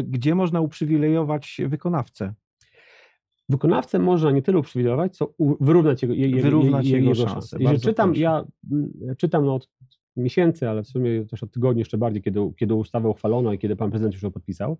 gdzie 0.04 0.34
można 0.34 0.60
uprzywilejować 0.60 1.60
wykonawcę? 1.66 2.34
Wykonawcę 3.48 3.98
można 3.98 4.30
nie 4.30 4.42
tyle 4.42 4.58
uprzywilejować, 4.58 5.16
co 5.16 5.34
wyrównać 5.60 6.02
jego, 6.02 6.14
je, 6.14 6.42
wyrównać 6.42 6.86
jego, 6.86 7.08
jego 7.08 7.28
szanse. 7.28 7.56
Jeżeli 7.60 7.80
czytam, 7.80 8.08
proszę. 8.08 8.20
ja 8.20 8.44
mm, 8.72 8.92
czytam 9.18 9.44
no, 9.44 9.54
od 9.54 9.68
miesięcy, 10.16 10.68
ale 10.68 10.82
w 10.82 10.88
sumie 10.88 11.24
też 11.26 11.42
od 11.42 11.52
tygodni 11.52 11.78
jeszcze 11.78 11.98
bardziej, 11.98 12.22
kiedy, 12.22 12.40
kiedy 12.56 12.74
ustawę 12.74 13.08
uchwalono 13.08 13.52
i 13.52 13.58
kiedy 13.58 13.76
pan 13.76 13.90
prezydent 13.90 14.14
już 14.14 14.22
ją 14.22 14.30
podpisał, 14.30 14.72
e, 14.72 14.76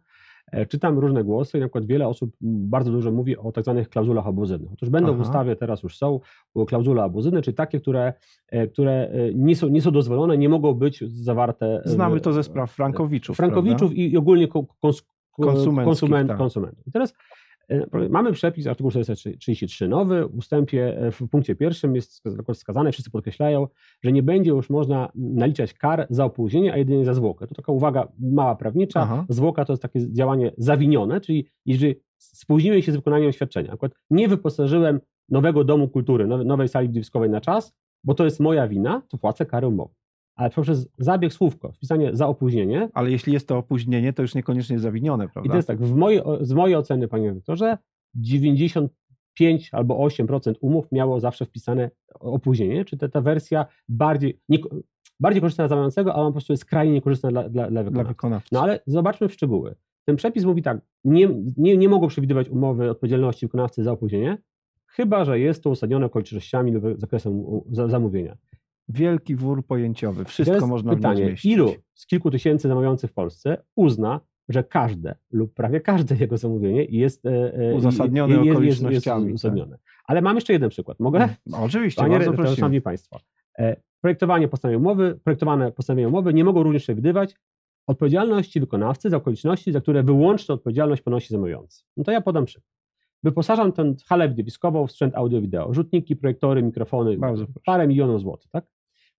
czytam 0.68 0.98
różne 0.98 1.24
głosy 1.24 1.58
i 1.58 1.60
na 1.60 1.66
przykład 1.66 1.86
wiele 1.86 2.08
osób 2.08 2.30
bardzo 2.40 2.92
dużo 2.92 3.12
mówi 3.12 3.36
o 3.36 3.52
tak 3.52 3.64
zwanych 3.64 3.88
klauzulach 3.88 4.26
abuzywnych. 4.26 4.72
Otóż 4.72 4.90
będą 4.90 5.08
Aha. 5.08 5.18
w 5.18 5.20
ustawie, 5.20 5.56
teraz 5.56 5.82
już 5.82 5.96
są 5.96 6.20
klauzule 6.68 7.02
abuzywne, 7.02 7.42
czyli 7.42 7.54
takie, 7.54 7.80
które, 7.80 8.12
e, 8.48 8.66
które 8.66 8.92
e, 8.92 9.34
nie, 9.34 9.56
są, 9.56 9.68
nie 9.68 9.82
są 9.82 9.90
dozwolone, 9.90 10.38
nie 10.38 10.48
mogą 10.48 10.74
być 10.74 11.04
zawarte. 11.06 11.82
Znamy 11.84 12.20
to 12.20 12.32
ze 12.32 12.42
spraw 12.42 12.72
Frankowiczów. 12.72 13.36
Frankowiczów 13.36 13.92
i, 13.92 14.12
i 14.12 14.16
ogólnie 14.16 14.48
kons, 14.48 15.02
konsument, 15.84 16.28
tak. 16.28 16.38
konsumentów. 16.38 16.86
I 16.86 16.92
teraz 16.92 17.14
E, 17.14 17.45
mamy 18.10 18.32
przepis 18.32 18.66
artykuł 18.66 18.90
433 18.90 19.88
nowy, 19.88 20.28
w 20.28 20.38
ustępie, 20.38 20.98
e, 20.98 21.10
w 21.10 21.28
punkcie 21.30 21.54
pierwszym 21.54 21.94
jest 21.94 22.22
wskazane, 22.54 22.92
wszyscy 22.92 23.10
podkreślają, 23.10 23.66
że 24.04 24.12
nie 24.12 24.22
będzie 24.22 24.50
już 24.50 24.70
można 24.70 25.12
naliczać 25.14 25.74
kar 25.74 26.06
za 26.10 26.24
opóźnienie, 26.24 26.72
a 26.72 26.76
jedynie 26.76 27.04
za 27.04 27.14
zwłokę. 27.14 27.46
To 27.46 27.54
taka 27.54 27.72
uwaga 27.72 28.08
mała 28.18 28.56
prawnicza. 28.56 29.00
Aha. 29.00 29.26
Zwłoka 29.28 29.64
to 29.64 29.72
jest 29.72 29.82
takie 29.82 30.12
działanie 30.12 30.52
zawinione, 30.58 31.20
czyli 31.20 31.46
jeżeli 31.66 31.94
spóźniłem 32.18 32.82
się 32.82 32.92
z 32.92 32.96
wykonaniem 32.96 33.32
świadczenia, 33.32 33.72
akurat 33.72 33.92
nie 34.10 34.28
wyposażyłem 34.28 35.00
nowego 35.28 35.64
domu 35.64 35.88
kultury, 35.88 36.26
nowej 36.26 36.68
sali 36.68 36.88
widowiskowej 36.88 37.30
na 37.30 37.40
czas, 37.40 37.74
bo 38.04 38.14
to 38.14 38.24
jest 38.24 38.40
moja 38.40 38.68
wina, 38.68 39.02
to 39.08 39.18
płacę 39.18 39.46
karę 39.46 39.68
umowę 39.68 39.94
ale 40.36 40.50
poprzez 40.50 40.88
zabieg 40.98 41.32
słówko, 41.32 41.72
wpisanie 41.72 42.10
za 42.16 42.26
opóźnienie. 42.26 42.88
Ale 42.94 43.10
jeśli 43.10 43.32
jest 43.32 43.48
to 43.48 43.58
opóźnienie, 43.58 44.12
to 44.12 44.22
już 44.22 44.34
niekoniecznie 44.34 44.78
zawinione, 44.78 45.28
prawda? 45.28 45.48
I 45.48 45.50
to 45.50 45.56
jest 45.56 45.68
tak, 45.68 45.78
w 45.78 45.94
mojej, 45.94 46.22
z 46.40 46.52
mojej 46.52 46.76
oceny, 46.76 47.08
panie 47.08 47.34
doktorze, 47.34 47.78
95 48.14 49.68
albo 49.72 49.94
8% 50.06 50.54
umów 50.60 50.92
miało 50.92 51.20
zawsze 51.20 51.44
wpisane 51.44 51.90
opóźnienie, 52.20 52.84
czy 52.84 52.96
ta, 52.96 53.08
ta 53.08 53.20
wersja 53.20 53.66
bardziej, 53.88 54.40
nie, 54.48 54.58
bardziej 55.20 55.40
korzystna 55.40 55.62
dla 55.62 55.68
zamawiającego, 55.68 56.14
ale 56.14 56.26
po 56.26 56.32
prostu 56.32 56.52
jest 56.52 56.62
skrajnie 56.62 56.92
niekorzystna 56.92 57.30
dla, 57.30 57.48
dla, 57.48 57.70
dla, 57.70 57.82
wykonawcy. 57.82 57.92
dla 57.92 58.04
wykonawcy. 58.04 58.48
No 58.52 58.62
ale 58.62 58.80
zobaczmy 58.86 59.28
w 59.28 59.32
szczegóły. 59.32 59.74
Ten 60.04 60.16
przepis 60.16 60.44
mówi 60.44 60.62
tak, 60.62 60.78
nie, 61.04 61.28
nie, 61.56 61.76
nie 61.76 61.88
mogą 61.88 62.08
przewidywać 62.08 62.48
umowy 62.48 62.90
odpowiedzialności 62.90 63.46
wykonawcy 63.46 63.84
za 63.84 63.92
opóźnienie, 63.92 64.38
chyba 64.86 65.24
że 65.24 65.40
jest 65.40 65.62
to 65.62 65.70
uzasadnione 65.70 66.06
okolicznościami 66.06 66.72
lub 66.72 66.84
zakresem 67.00 67.44
zamówienia 67.72 68.36
wielki 68.88 69.36
wór 69.36 69.66
pojęciowy. 69.66 70.24
Wszystko 70.24 70.66
można 70.66 70.94
pytanie, 70.94 71.24
w 71.24 71.26
zmieścić. 71.26 71.52
ilu 71.52 71.74
z 71.94 72.06
kilku 72.06 72.30
tysięcy 72.30 72.68
zamawiających 72.68 73.10
w 73.10 73.14
Polsce 73.14 73.62
uzna, 73.76 74.20
że 74.48 74.64
każde 74.64 75.14
lub 75.32 75.54
prawie 75.54 75.80
każde 75.80 76.16
jego 76.24 76.38
zamówienie 76.38 76.84
jest 76.84 77.26
e, 77.26 77.54
e, 77.54 77.74
uzasadnione 77.74 78.34
jest, 78.34 78.50
okolicznościami. 78.50 79.24
Jest, 79.24 79.34
uzasadnione. 79.34 79.70
Tak. 79.70 79.80
Ale 80.04 80.22
mam 80.22 80.36
jeszcze 80.36 80.52
jeden 80.52 80.70
przykład. 80.70 81.00
Mogę? 81.00 81.28
No, 81.46 81.62
oczywiście, 81.62 82.02
Panie 82.02 82.14
bardzo 82.16 82.32
prosimy. 82.32 82.56
Szanowni 82.56 82.80
Państwo, 82.80 83.20
e, 83.58 83.76
projektowanie 84.00 84.48
postanowienia 84.48 84.78
umowy, 84.78 85.20
projektowane 85.24 85.72
postanowienia 85.72 86.08
umowy 86.08 86.34
nie 86.34 86.44
mogą 86.44 86.62
również 86.62 86.82
przewidywać 86.82 87.34
odpowiedzialności 87.86 88.60
wykonawcy 88.60 89.10
za 89.10 89.16
okoliczności, 89.16 89.72
za 89.72 89.80
które 89.80 90.02
wyłączną 90.02 90.54
odpowiedzialność 90.54 91.02
ponosi 91.02 91.28
zamawiający. 91.28 91.84
No 91.96 92.04
to 92.04 92.12
ja 92.12 92.20
podam 92.20 92.44
przykład. 92.44 92.76
Wyposażam 93.22 93.72
tę 93.72 93.94
halę 94.06 94.28
widowiskową 94.28 94.86
w 94.86 94.90
sprzęt 94.92 95.14
audio-wideo, 95.14 95.74
rzutniki, 95.74 96.16
projektory, 96.16 96.62
mikrofony, 96.62 97.18
Bardzo 97.18 97.46
parę 97.64 97.88
milionów 97.88 98.20
złotych, 98.20 98.50
tak? 98.50 98.64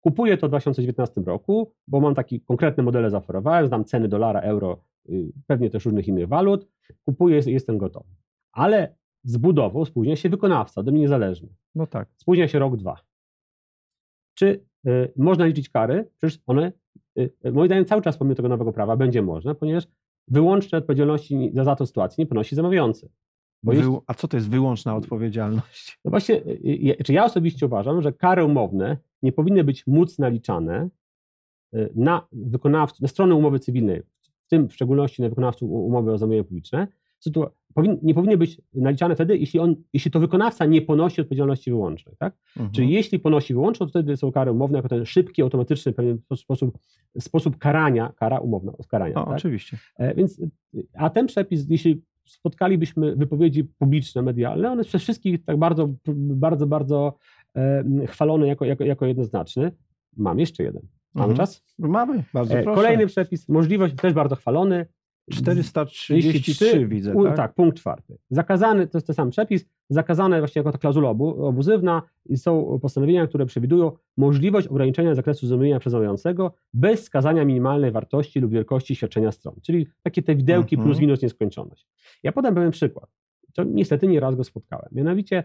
Kupuję 0.07 0.37
to 0.37 0.47
w 0.47 0.51
2019 0.51 1.21
roku, 1.21 1.73
bo 1.89 2.01
mam 2.01 2.15
takie 2.15 2.41
konkretne 2.41 2.83
modele 2.83 3.11
zaoferowałem, 3.11 3.67
znam 3.67 3.85
ceny 3.85 4.09
dolara, 4.09 4.41
euro, 4.41 4.81
y, 5.09 5.33
pewnie 5.47 5.71
też 5.71 5.85
różnych 5.85 6.09
innych 6.09 6.29
walut. 6.29 6.69
Kupuję, 7.05 7.41
jestem 7.47 7.79
gotowy. 7.79 8.11
Ale 8.53 8.95
z 9.25 9.37
budową 9.37 9.85
spóźnia 9.85 10.17
się 10.17 10.29
wykonawca, 10.29 10.81
ode 10.81 10.93
mnie 10.93 11.01
niezależny. 11.01 11.49
No 11.75 11.87
tak. 11.87 12.09
Spóźnia 12.17 12.49
się 12.49 12.59
rok, 12.59 12.77
dwa. 12.77 13.01
Czy 14.35 14.65
y, 14.87 15.13
można 15.17 15.47
liczyć 15.47 15.69
kary? 15.69 16.11
Przecież 16.19 16.39
one, 16.47 16.73
y, 17.19 17.31
moim 17.53 17.67
zdaniem, 17.67 17.85
cały 17.85 18.03
czas 18.03 18.19
pomimo 18.19 18.35
tego 18.35 18.49
nowego 18.49 18.73
prawa 18.73 18.97
będzie 18.97 19.23
można, 19.23 19.55
ponieważ 19.55 19.89
wyłączne 20.29 20.79
odpowiedzialności 20.79 21.51
za, 21.55 21.65
za 21.65 21.77
tę 21.77 21.87
sytuację 21.87 22.23
nie 22.23 22.27
ponosi 22.27 22.57
zamawiający. 22.57 23.09
A 24.07 24.15
co 24.15 24.29
to 24.29 24.37
jest 24.37 24.51
wyłączna 24.51 24.97
odpowiedzialność? 24.97 25.99
No 26.05 26.11
właśnie, 26.11 26.43
czy 27.05 27.13
ja 27.13 27.25
osobiście 27.25 27.67
uważam, 27.67 28.03
że 28.03 28.13
kary 28.13 28.45
umowne 28.45 28.97
nie 29.23 29.33
powinny 29.33 29.65
być 29.65 29.87
móc 29.87 30.19
naliczane 30.19 30.89
y, 31.75 31.91
na 31.95 32.27
wykonawców, 32.33 33.01
na 33.01 33.09
stronę 33.09 33.35
umowy 33.35 33.59
cywilnej, 33.59 34.03
w 34.23 34.49
tym 34.49 34.69
w 34.69 34.75
szczególności 34.75 35.23
na 35.23 35.29
wykonawców 35.29 35.71
umowy 35.71 36.13
o 36.13 36.19
zamówienia 36.19 36.45
publiczne, 36.45 36.89
nie 38.03 38.15
powinny 38.15 38.37
być 38.37 38.61
naliczane 38.75 39.15
wtedy, 39.15 39.39
jeśli, 39.39 39.61
on, 39.61 39.77
jeśli 39.93 40.11
to 40.11 40.21
wykonawca 40.21 40.67
nie 40.67 40.83
ponosi 40.83 41.21
odpowiedzialności 41.21 41.71
wyłącznej. 41.71 42.15
Tak? 42.19 42.35
Mhm. 42.57 42.71
Czyli 42.71 42.91
jeśli 42.91 43.19
ponosi 43.19 43.55
wyłączną, 43.55 43.87
to 43.87 43.91
wtedy 43.91 44.17
są 44.17 44.33
kary 44.33 44.53
umowne 44.53 44.79
jako 44.79 44.89
ten 44.89 45.07
szybki, 45.07 45.43
automatyczny 45.43 45.93
pewien 45.93 46.19
sposób, 46.37 46.79
sposób 47.19 47.59
karania, 47.59 48.13
kara 48.17 48.39
umowna 48.39 48.73
karania. 48.89 49.15
No, 49.15 49.25
tak? 49.25 49.37
Oczywiście. 49.37 49.79
E, 49.97 50.15
więc, 50.15 50.41
a 50.95 51.11
ten 51.11 51.27
przepis, 51.27 51.67
jeśli 51.71 52.03
spotkalibyśmy 52.25 53.17
wypowiedzi 53.17 53.65
publiczne, 53.65 54.23
medialne, 54.23 54.73
one 54.73 54.85
przez 54.85 55.03
wszystkich 55.03 55.45
tak 55.45 55.57
bardzo, 55.57 55.89
bardzo, 56.17 56.67
bardzo 56.67 57.17
e, 57.57 57.85
chwalone 58.07 58.47
jako, 58.47 58.65
jako, 58.65 58.85
jako 58.85 59.07
jednoznaczny. 59.07 59.73
Mam 60.17 60.39
jeszcze 60.39 60.63
jeden. 60.63 60.83
Mamy 61.15 61.31
mhm. 61.31 61.37
czas? 61.37 61.65
Mamy, 61.79 62.25
bardzo 62.35 62.55
e, 62.55 62.63
proszę. 62.63 62.77
Kolejny 62.77 63.07
przepis, 63.07 63.49
możliwość, 63.49 63.95
też 63.95 64.13
bardzo 64.13 64.37
chwalony, 64.37 64.87
433 65.31 66.87
widzę, 66.87 67.15
tak? 67.25 67.37
tak? 67.37 67.55
punkt 67.55 67.79
czwarty. 67.79 68.19
Zakazany, 68.31 68.87
to 68.87 68.99
jest 68.99 69.07
ten 69.07 69.15
sam 69.15 69.31
przepis, 69.31 69.67
zakazane 69.91 70.39
właśnie 70.39 70.61
jako 70.61 70.73
ta 70.73 70.79
klauzula 70.79 71.09
obu, 71.09 71.47
obuzywna 71.47 72.03
i 72.27 72.37
są 72.37 72.79
postanowienia, 72.83 73.27
które 73.27 73.47
przewidują 73.47 73.93
możliwość 74.17 74.67
ograniczenia 74.69 75.15
zakresu 75.15 75.47
zamówienia 75.47 75.81
przez 75.81 75.91
zamawiającego 75.91 76.53
bez 76.75 77.05
skazania 77.05 77.45
minimalnej 77.45 77.91
wartości 77.91 78.41
lub 78.41 78.53
wielkości 78.53 78.97
świadczenia 78.97 79.33
stron, 79.33 79.55
czyli 79.63 79.87
takie 80.03 80.23
te 80.23 80.37
widełki 80.37 80.75
mhm. 80.75 80.89
plus 80.89 81.01
minus 81.01 81.23
nieskończoność. 81.23 81.87
Ja 82.23 82.33
podam 82.33 82.55
pewien 82.55 82.71
przykład. 82.71 83.11
To 83.55 83.65
niestety 83.65 84.07
nie 84.07 84.21
raz 84.21 84.35
go 84.35 84.45
spotkałem. 84.45 84.89
Mianowicie 84.93 85.45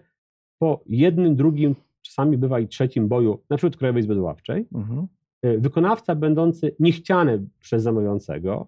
po 0.58 0.84
jednym, 0.86 1.36
drugim, 1.36 1.76
czasami 2.02 2.38
bywa 2.38 2.60
i 2.60 2.68
trzecim 2.68 3.08
boju, 3.08 3.44
na 3.50 3.58
przykład 3.58 3.78
Krajowej 3.78 4.00
Izby 4.00 4.16
Doławczej, 4.16 4.68
mhm. 4.74 5.08
Y, 5.46 5.60
wykonawca 5.60 6.16
będący 6.16 6.76
niechciany 6.80 7.48
przez 7.60 7.84
zamawiającego 7.84 8.68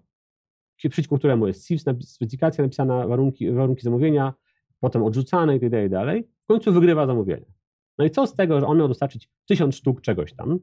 przeciwko 0.88 1.18
któremu 1.18 1.46
jest 1.46 1.66
CIFS, 1.66 1.84
specyfikacja 2.00 2.64
napisana, 2.64 3.06
warunki, 3.06 3.50
warunki 3.50 3.82
zamówienia, 3.82 4.34
potem 4.80 5.02
odrzucane 5.02 5.54
itd., 5.54 5.88
tak 5.88 6.14
itd., 6.14 6.28
w 6.44 6.46
końcu 6.46 6.72
wygrywa 6.72 7.06
zamówienie. 7.06 7.46
No 7.98 8.04
i 8.04 8.10
co 8.10 8.26
z 8.26 8.34
tego, 8.34 8.60
że 8.60 8.66
on 8.66 8.78
miał 8.78 8.88
dostarczyć 8.88 9.30
tysiąc 9.48 9.76
sztuk 9.76 10.00
czegoś 10.00 10.32
tam, 10.32 10.58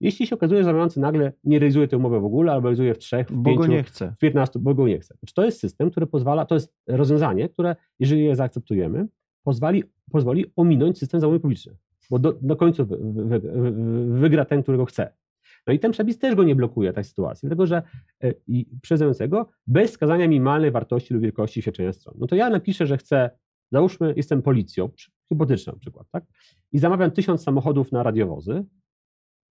jeśli 0.00 0.26
się 0.26 0.34
okazuje, 0.34 0.60
że 0.60 0.64
zamawiający 0.64 1.00
nagle 1.00 1.32
nie 1.44 1.58
realizuje 1.58 1.88
tej 1.88 1.98
umowy 1.98 2.20
w 2.20 2.24
ogóle, 2.24 2.52
albo 2.52 2.62
realizuje 2.62 2.94
w 2.94 2.98
trzech, 2.98 3.28
w 3.28 3.34
bo 3.34 3.50
pięciu, 3.50 3.70
nie 3.70 3.82
chce. 3.82 4.12
w 4.16 4.18
piętnastu, 4.18 4.60
bo 4.60 4.74
go 4.74 4.88
nie 4.88 4.98
chce. 4.98 5.14
Znaczy, 5.18 5.34
to 5.34 5.44
jest 5.44 5.60
system, 5.60 5.90
który 5.90 6.06
pozwala, 6.06 6.46
to 6.46 6.54
jest 6.54 6.74
rozwiązanie, 6.86 7.48
które, 7.48 7.76
jeżeli 7.98 8.24
je 8.24 8.36
zaakceptujemy, 8.36 9.06
pozwoli, 9.42 9.84
pozwoli 10.12 10.44
ominąć 10.56 10.98
system 10.98 11.20
zamówień 11.20 11.40
publicznych, 11.40 11.76
bo 12.10 12.18
do, 12.18 12.32
do 12.32 12.56
końca 12.56 12.84
wy, 12.84 12.96
wy, 13.00 13.40
wy, 13.40 13.72
wygra 14.20 14.44
ten, 14.44 14.62
którego 14.62 14.84
chce. 14.84 15.12
No 15.66 15.72
i 15.72 15.78
ten 15.78 15.92
przepis 15.92 16.18
też 16.18 16.34
go 16.34 16.44
nie 16.44 16.56
blokuje, 16.56 16.92
tej 16.92 17.04
sytuacji, 17.04 17.48
dlatego 17.48 17.66
że 17.66 17.82
e, 18.24 18.32
przyznającego 18.82 19.48
bez 19.66 19.92
skazania 19.92 20.28
minimalnej 20.28 20.70
wartości 20.70 21.14
lub 21.14 21.22
wielkości 21.22 21.62
świadczenia 21.62 21.92
stron. 21.92 22.14
No 22.18 22.26
to 22.26 22.36
ja 22.36 22.50
napiszę, 22.50 22.86
że 22.86 22.98
chcę, 22.98 23.30
załóżmy, 23.72 24.14
jestem 24.16 24.42
policją, 24.42 24.88
hipotyczny 25.28 25.72
na 25.72 25.78
przykład, 25.78 26.06
tak? 26.10 26.24
I 26.72 26.78
zamawiam 26.78 27.10
tysiąc 27.10 27.42
samochodów 27.42 27.92
na 27.92 28.02
radiowozy 28.02 28.64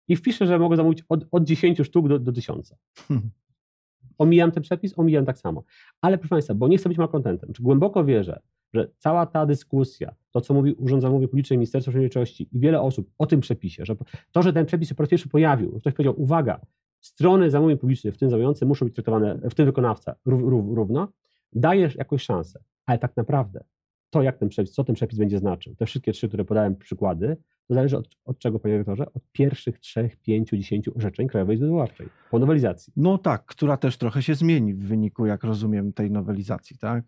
i 0.07 0.15
wpiszę, 0.15 0.47
że 0.47 0.59
mogę 0.59 0.75
zamówić 0.75 1.03
od, 1.09 1.25
od 1.31 1.43
10 1.43 1.81
sztuk 1.83 2.07
do, 2.07 2.19
do 2.19 2.31
1000. 2.31 2.75
Hmm. 2.95 3.29
Omijam 4.17 4.51
ten 4.51 4.63
przepis, 4.63 4.99
omijam 4.99 5.25
tak 5.25 5.39
samo. 5.39 5.63
Ale 6.01 6.17
proszę 6.17 6.29
Państwa, 6.29 6.53
bo 6.53 6.67
nie 6.67 6.77
chcę 6.77 6.89
być 6.89 6.97
malkontentem, 6.97 7.53
czy 7.53 7.63
głęboko 7.63 8.05
wierzę, 8.05 8.41
że 8.73 8.87
cała 8.97 9.25
ta 9.25 9.45
dyskusja, 9.45 10.15
to 10.31 10.41
co 10.41 10.53
mówi 10.53 10.73
Urząd 10.73 11.01
Zamówień 11.01 11.27
Publicznych, 11.27 11.57
Ministerstwo 11.57 11.91
Sprawiedliwości 11.91 12.49
i 12.51 12.59
wiele 12.59 12.81
osób 12.81 13.11
o 13.17 13.25
tym 13.25 13.39
przepisie, 13.41 13.85
że 13.85 13.95
to, 14.31 14.41
że 14.41 14.53
ten 14.53 14.65
przepis 14.65 14.89
się 14.89 14.95
po 14.95 15.03
raz 15.03 15.09
pierwszy 15.09 15.29
pojawił, 15.29 15.79
ktoś 15.79 15.93
powiedział, 15.93 16.21
uwaga, 16.21 16.61
strony 16.99 17.49
zamówień 17.49 17.77
publicznych, 17.77 18.15
w 18.15 18.17
tym 18.17 18.29
zamawiające, 18.29 18.65
muszą 18.65 18.85
być 18.85 18.95
traktowane, 18.95 19.39
w 19.49 19.55
tym 19.55 19.65
wykonawca 19.65 20.15
równo, 20.25 21.07
dajesz 21.53 21.95
jakąś 21.95 22.23
szansę. 22.23 22.59
Ale 22.85 22.97
tak 22.97 23.17
naprawdę 23.17 23.63
to, 24.09 24.21
jak 24.21 24.37
ten 24.37 24.49
przepis, 24.49 24.71
co 24.71 24.83
ten 24.83 24.95
przepis 24.95 25.19
będzie 25.19 25.39
znaczył, 25.39 25.75
te 25.75 25.85
wszystkie 25.85 26.11
trzy, 26.11 26.27
które 26.27 26.45
podałem 26.45 26.75
przykłady, 26.75 27.37
to 27.69 27.73
zależy 27.75 27.97
od, 27.97 28.09
od 28.25 28.39
czego, 28.39 28.59
panie 28.59 28.73
dyrektorze? 28.73 29.05
Od 29.13 29.23
pierwszych 29.31 29.79
trzech, 29.79 30.17
pięciu, 30.17 30.57
dziesięciu 30.57 30.91
orzeczeń 30.95 31.27
Krajowej 31.27 31.55
Izby 31.55 31.67
Wyławczej 31.67 32.07
po 32.31 32.39
nowelizacji. 32.39 32.93
No 32.97 33.17
tak, 33.17 33.45
która 33.45 33.77
też 33.77 33.97
trochę 33.97 34.21
się 34.21 34.35
zmieni 34.35 34.73
w 34.73 34.87
wyniku, 34.87 35.25
jak 35.25 35.43
rozumiem, 35.43 35.93
tej 35.93 36.11
nowelizacji, 36.11 36.77
tak? 36.77 37.03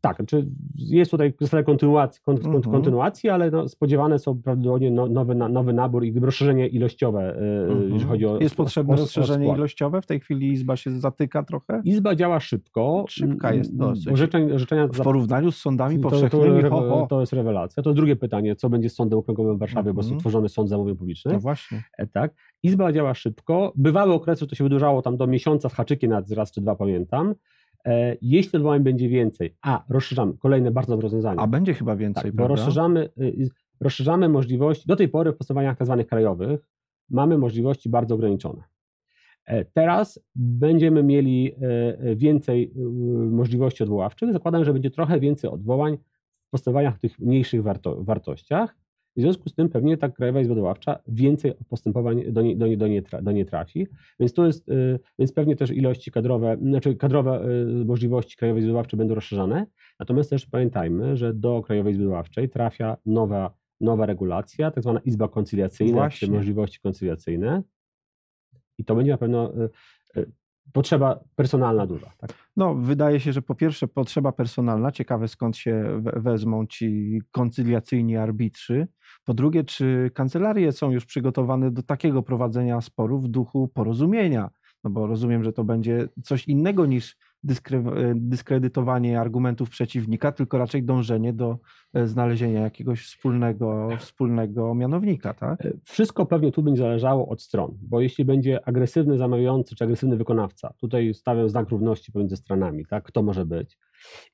Tak, 0.00 0.16
znaczy 0.16 0.46
jest 0.76 1.10
tutaj 1.10 1.34
zasada 1.40 1.62
kontynuacji, 1.62 2.22
kont, 2.24 2.44
mhm. 2.44 2.62
kontynuacji 2.62 3.30
ale 3.30 3.50
no, 3.50 3.68
spodziewane 3.68 4.18
są 4.18 4.42
prawdopodobnie 4.42 4.90
no, 4.90 5.06
nowy, 5.06 5.34
nowy 5.34 5.72
nabór 5.72 6.04
i 6.04 6.20
rozszerzenie 6.20 6.66
ilościowe, 6.66 7.36
mhm. 7.36 7.82
jeżeli 7.82 8.04
chodzi 8.04 8.26
o 8.26 8.38
Jest 8.40 8.54
potrzebne 8.54 8.94
o, 8.94 8.96
rozszerzenie 8.96 9.52
o 9.52 9.56
ilościowe? 9.56 10.02
W 10.02 10.06
tej 10.06 10.20
chwili 10.20 10.52
Izba 10.52 10.76
się 10.76 10.90
zatyka 10.90 11.42
trochę? 11.42 11.82
Izba 11.84 12.14
działa 12.14 12.40
szybko. 12.40 13.04
Szybka 13.08 13.54
jest 13.54 13.76
dosyć. 13.76 14.08
Orzeczeń, 14.08 14.52
orzeczenia 14.52 14.86
w 14.86 15.00
porównaniu 15.00 15.50
z 15.50 15.56
sądami 15.56 15.98
powszechnymi? 15.98 16.62
To, 16.62 16.70
to, 16.70 17.06
to, 17.10 17.20
jest 17.20 17.32
rewelacja. 17.32 17.82
To 17.82 17.90
jest 17.90 17.96
drugie 17.96 18.16
pytanie, 18.16 18.56
co 18.56 18.70
będzie 18.70 18.90
z 18.90 18.94
Sądem 18.94 19.18
Okręgowym 19.18 19.56
w 19.56 19.58
Warszawie, 19.58 19.93
bo 19.94 20.00
jest 20.00 20.08
mhm. 20.08 20.18
utworzony 20.18 20.48
sąd 20.48 20.68
zamówień 20.68 20.96
publicznych. 20.96 21.34
No 21.34 21.40
właśnie. 21.40 21.82
E, 21.98 22.06
tak. 22.06 22.34
Izba 22.62 22.92
działa 22.92 23.14
szybko. 23.14 23.72
Bywały 23.76 24.12
okresy, 24.12 24.46
to 24.46 24.54
się 24.54 24.64
wydłużało 24.64 25.02
tam 25.02 25.16
do 25.16 25.26
miesiąca 25.26 25.68
z 25.68 25.72
haczykiem 25.72 26.10
nad 26.10 26.30
raz 26.30 26.52
czy 26.52 26.60
dwa, 26.60 26.76
pamiętam. 26.76 27.34
E, 27.84 28.16
jeśli 28.22 28.56
odwołań 28.56 28.82
będzie 28.82 29.08
więcej, 29.08 29.56
a 29.62 29.84
rozszerzamy, 29.88 30.32
kolejne 30.38 30.70
bardzo 30.70 30.92
dobre 30.92 31.02
rozwiązanie. 31.02 31.40
A 31.40 31.46
będzie 31.46 31.74
chyba 31.74 31.96
więcej, 31.96 32.22
tak, 32.22 32.32
bo 32.32 32.48
rozszerzamy, 32.48 33.08
y, 33.20 33.48
rozszerzamy 33.80 34.28
możliwości, 34.28 34.86
do 34.86 34.96
tej 34.96 35.08
pory 35.08 35.32
w 35.32 35.36
postępowaniach 35.36 35.78
tzw. 35.78 36.04
Krajowych 36.08 36.68
mamy 37.10 37.38
możliwości 37.38 37.88
bardzo 37.88 38.14
ograniczone. 38.14 38.62
E, 39.46 39.64
teraz 39.64 40.20
będziemy 40.34 41.02
mieli 41.02 41.54
więcej 42.16 42.72
y, 42.76 42.80
możliwości 43.30 43.82
odwoławczych. 43.82 44.32
Zakładam, 44.32 44.64
że 44.64 44.72
będzie 44.72 44.90
trochę 44.90 45.20
więcej 45.20 45.50
odwołań 45.50 45.98
w 46.46 46.50
postępowaniach 46.50 46.98
tych 46.98 47.18
mniejszych 47.18 47.62
warto 47.62 48.04
wartościach. 48.04 48.76
W 49.16 49.20
związku 49.20 49.48
z 49.48 49.54
tym 49.54 49.68
pewnie 49.68 49.96
ta 49.96 50.08
Krajowa 50.08 50.40
Izba 50.40 50.54
Doławcza 50.54 50.98
więcej 51.08 51.52
postępowań 51.68 52.32
do 52.32 52.42
niej, 52.42 52.56
do 52.56 52.66
niej, 52.66 52.78
do 52.78 52.88
niej, 52.88 53.02
tra, 53.02 53.22
do 53.22 53.32
niej 53.32 53.46
trafi, 53.46 53.86
więc 54.20 54.32
to 54.32 54.46
jest, 54.46 54.68
y, 54.68 54.98
więc 55.18 55.32
pewnie 55.32 55.56
też 55.56 55.70
ilości 55.70 56.10
kadrowe, 56.10 56.56
znaczy 56.62 56.96
kadrowe 56.96 57.48
y, 57.82 57.84
możliwości 57.84 58.36
Krajowej 58.36 58.62
Izby 58.62 58.96
będą 58.96 59.14
rozszerzane, 59.14 59.66
natomiast 60.00 60.30
też 60.30 60.46
pamiętajmy, 60.46 61.16
że 61.16 61.34
do 61.34 61.62
Krajowej 61.62 61.92
Izby 61.92 62.48
trafia 62.52 62.96
nowa, 63.06 63.54
nowa 63.80 64.06
regulacja, 64.06 64.70
tak 64.70 64.82
zwana 64.82 65.00
Izba 65.00 65.28
Koncyliacyjna, 65.28 66.10
czy 66.10 66.30
możliwości 66.30 66.80
koncyliacyjne. 66.80 67.62
I 68.78 68.84
to 68.84 68.94
będzie 68.94 69.12
na 69.12 69.18
pewno 69.18 69.52
y, 70.16 70.32
potrzeba 70.72 71.20
personalna 71.36 71.86
duża. 71.86 72.12
Tak? 72.18 72.32
No, 72.56 72.74
wydaje 72.74 73.20
się, 73.20 73.32
że 73.32 73.42
po 73.42 73.54
pierwsze 73.54 73.88
potrzeba 73.88 74.32
personalna, 74.32 74.92
ciekawe 74.92 75.28
skąd 75.28 75.56
się 75.56 76.02
wezmą 76.02 76.66
ci 76.66 77.20
koncyliacyjni 77.30 78.16
arbitrzy. 78.16 78.88
Po 79.24 79.34
drugie, 79.34 79.64
czy 79.64 80.10
kancelarie 80.14 80.72
są 80.72 80.90
już 80.90 81.04
przygotowane 81.04 81.70
do 81.70 81.82
takiego 81.82 82.22
prowadzenia 82.22 82.80
sporu 82.80 83.18
w 83.18 83.28
duchu 83.28 83.68
porozumienia? 83.68 84.50
No 84.84 84.90
bo 84.90 85.06
rozumiem, 85.06 85.44
że 85.44 85.52
to 85.52 85.64
będzie 85.64 86.08
coś 86.22 86.48
innego 86.48 86.86
niż 86.86 87.16
dyskredytowanie 88.14 89.20
argumentów 89.20 89.70
przeciwnika, 89.70 90.32
tylko 90.32 90.58
raczej 90.58 90.82
dążenie 90.82 91.32
do 91.32 91.58
e, 91.94 92.06
znalezienia 92.06 92.60
jakiegoś 92.60 93.04
wspólnego, 93.04 93.88
wspólnego 93.98 94.74
mianownika. 94.74 95.34
Tak? 95.34 95.66
E, 95.66 95.72
wszystko 95.84 96.26
pewnie 96.26 96.52
tu 96.52 96.62
będzie 96.62 96.82
zależało 96.82 97.28
od 97.28 97.42
stron, 97.42 97.78
bo 97.82 98.00
jeśli 98.00 98.24
będzie 98.24 98.68
agresywny 98.68 99.18
zamawiający 99.18 99.76
czy 99.76 99.84
agresywny 99.84 100.16
wykonawca, 100.16 100.74
tutaj 100.80 101.14
stawiam 101.14 101.48
znak 101.48 101.68
równości 101.68 102.12
pomiędzy 102.12 102.36
stronami, 102.36 102.86
tak? 102.86 103.04
kto 103.04 103.22
może 103.22 103.46
być. 103.46 103.78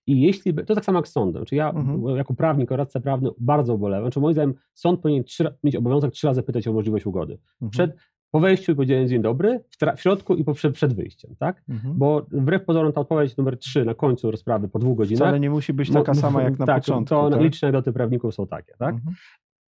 I 0.06 0.20
jeśli, 0.20 0.54
to 0.54 0.74
tak 0.74 0.84
samo 0.84 0.98
jak 0.98 1.08
z 1.08 1.12
sądem, 1.12 1.44
czy 1.44 1.56
ja 1.56 1.70
mhm. 1.70 2.16
jako 2.16 2.34
prawnik, 2.34 2.70
radca 2.70 3.00
prawny 3.00 3.30
bardzo 3.38 3.74
ubolewam, 3.74 4.10
czy 4.10 4.20
moim 4.20 4.32
zdaniem 4.32 4.54
sąd 4.74 5.00
powinien 5.00 5.24
trzy, 5.24 5.54
mieć 5.64 5.76
obowiązek 5.76 6.12
trzy 6.12 6.26
razy 6.26 6.42
pytać 6.42 6.68
o 6.68 6.72
możliwość 6.72 7.06
ugody. 7.06 7.38
Mhm. 7.62 7.70
Przed, 7.70 7.96
po 8.30 8.40
wejściu 8.40 8.76
powiedziałem 8.76 9.08
dzień 9.08 9.22
dobry, 9.22 9.60
w, 9.70 9.96
w 9.96 10.00
środku 10.00 10.34
i 10.34 10.44
po, 10.44 10.54
przed, 10.54 10.94
wyjściem, 10.94 11.34
tak? 11.38 11.62
Mhm. 11.68 11.94
Bo 11.98 12.26
wbrew 12.32 12.64
pozorom 12.64 12.92
ta 12.92 13.00
odpowiedź 13.00 13.36
numer 13.36 13.58
trzy 13.58 13.84
na 13.84 13.94
końcu 13.94 14.30
rozprawy 14.30 14.68
po 14.68 14.78
dwóch 14.78 14.96
godzinach. 14.96 15.28
Wcale 15.28 15.40
nie 15.40 15.50
musi 15.50 15.72
być 15.72 15.90
taka 15.90 16.14
sama 16.14 16.42
jak 16.42 16.58
na 16.58 16.66
tak, 16.66 16.76
początku. 16.76 17.14
To 17.14 17.30
tak? 17.30 17.40
liczne 17.40 17.72
doty 17.72 17.92
prawników 17.92 18.34
są 18.34 18.46
takie, 18.46 18.72
tak? 18.78 18.94
Mhm. 18.94 19.14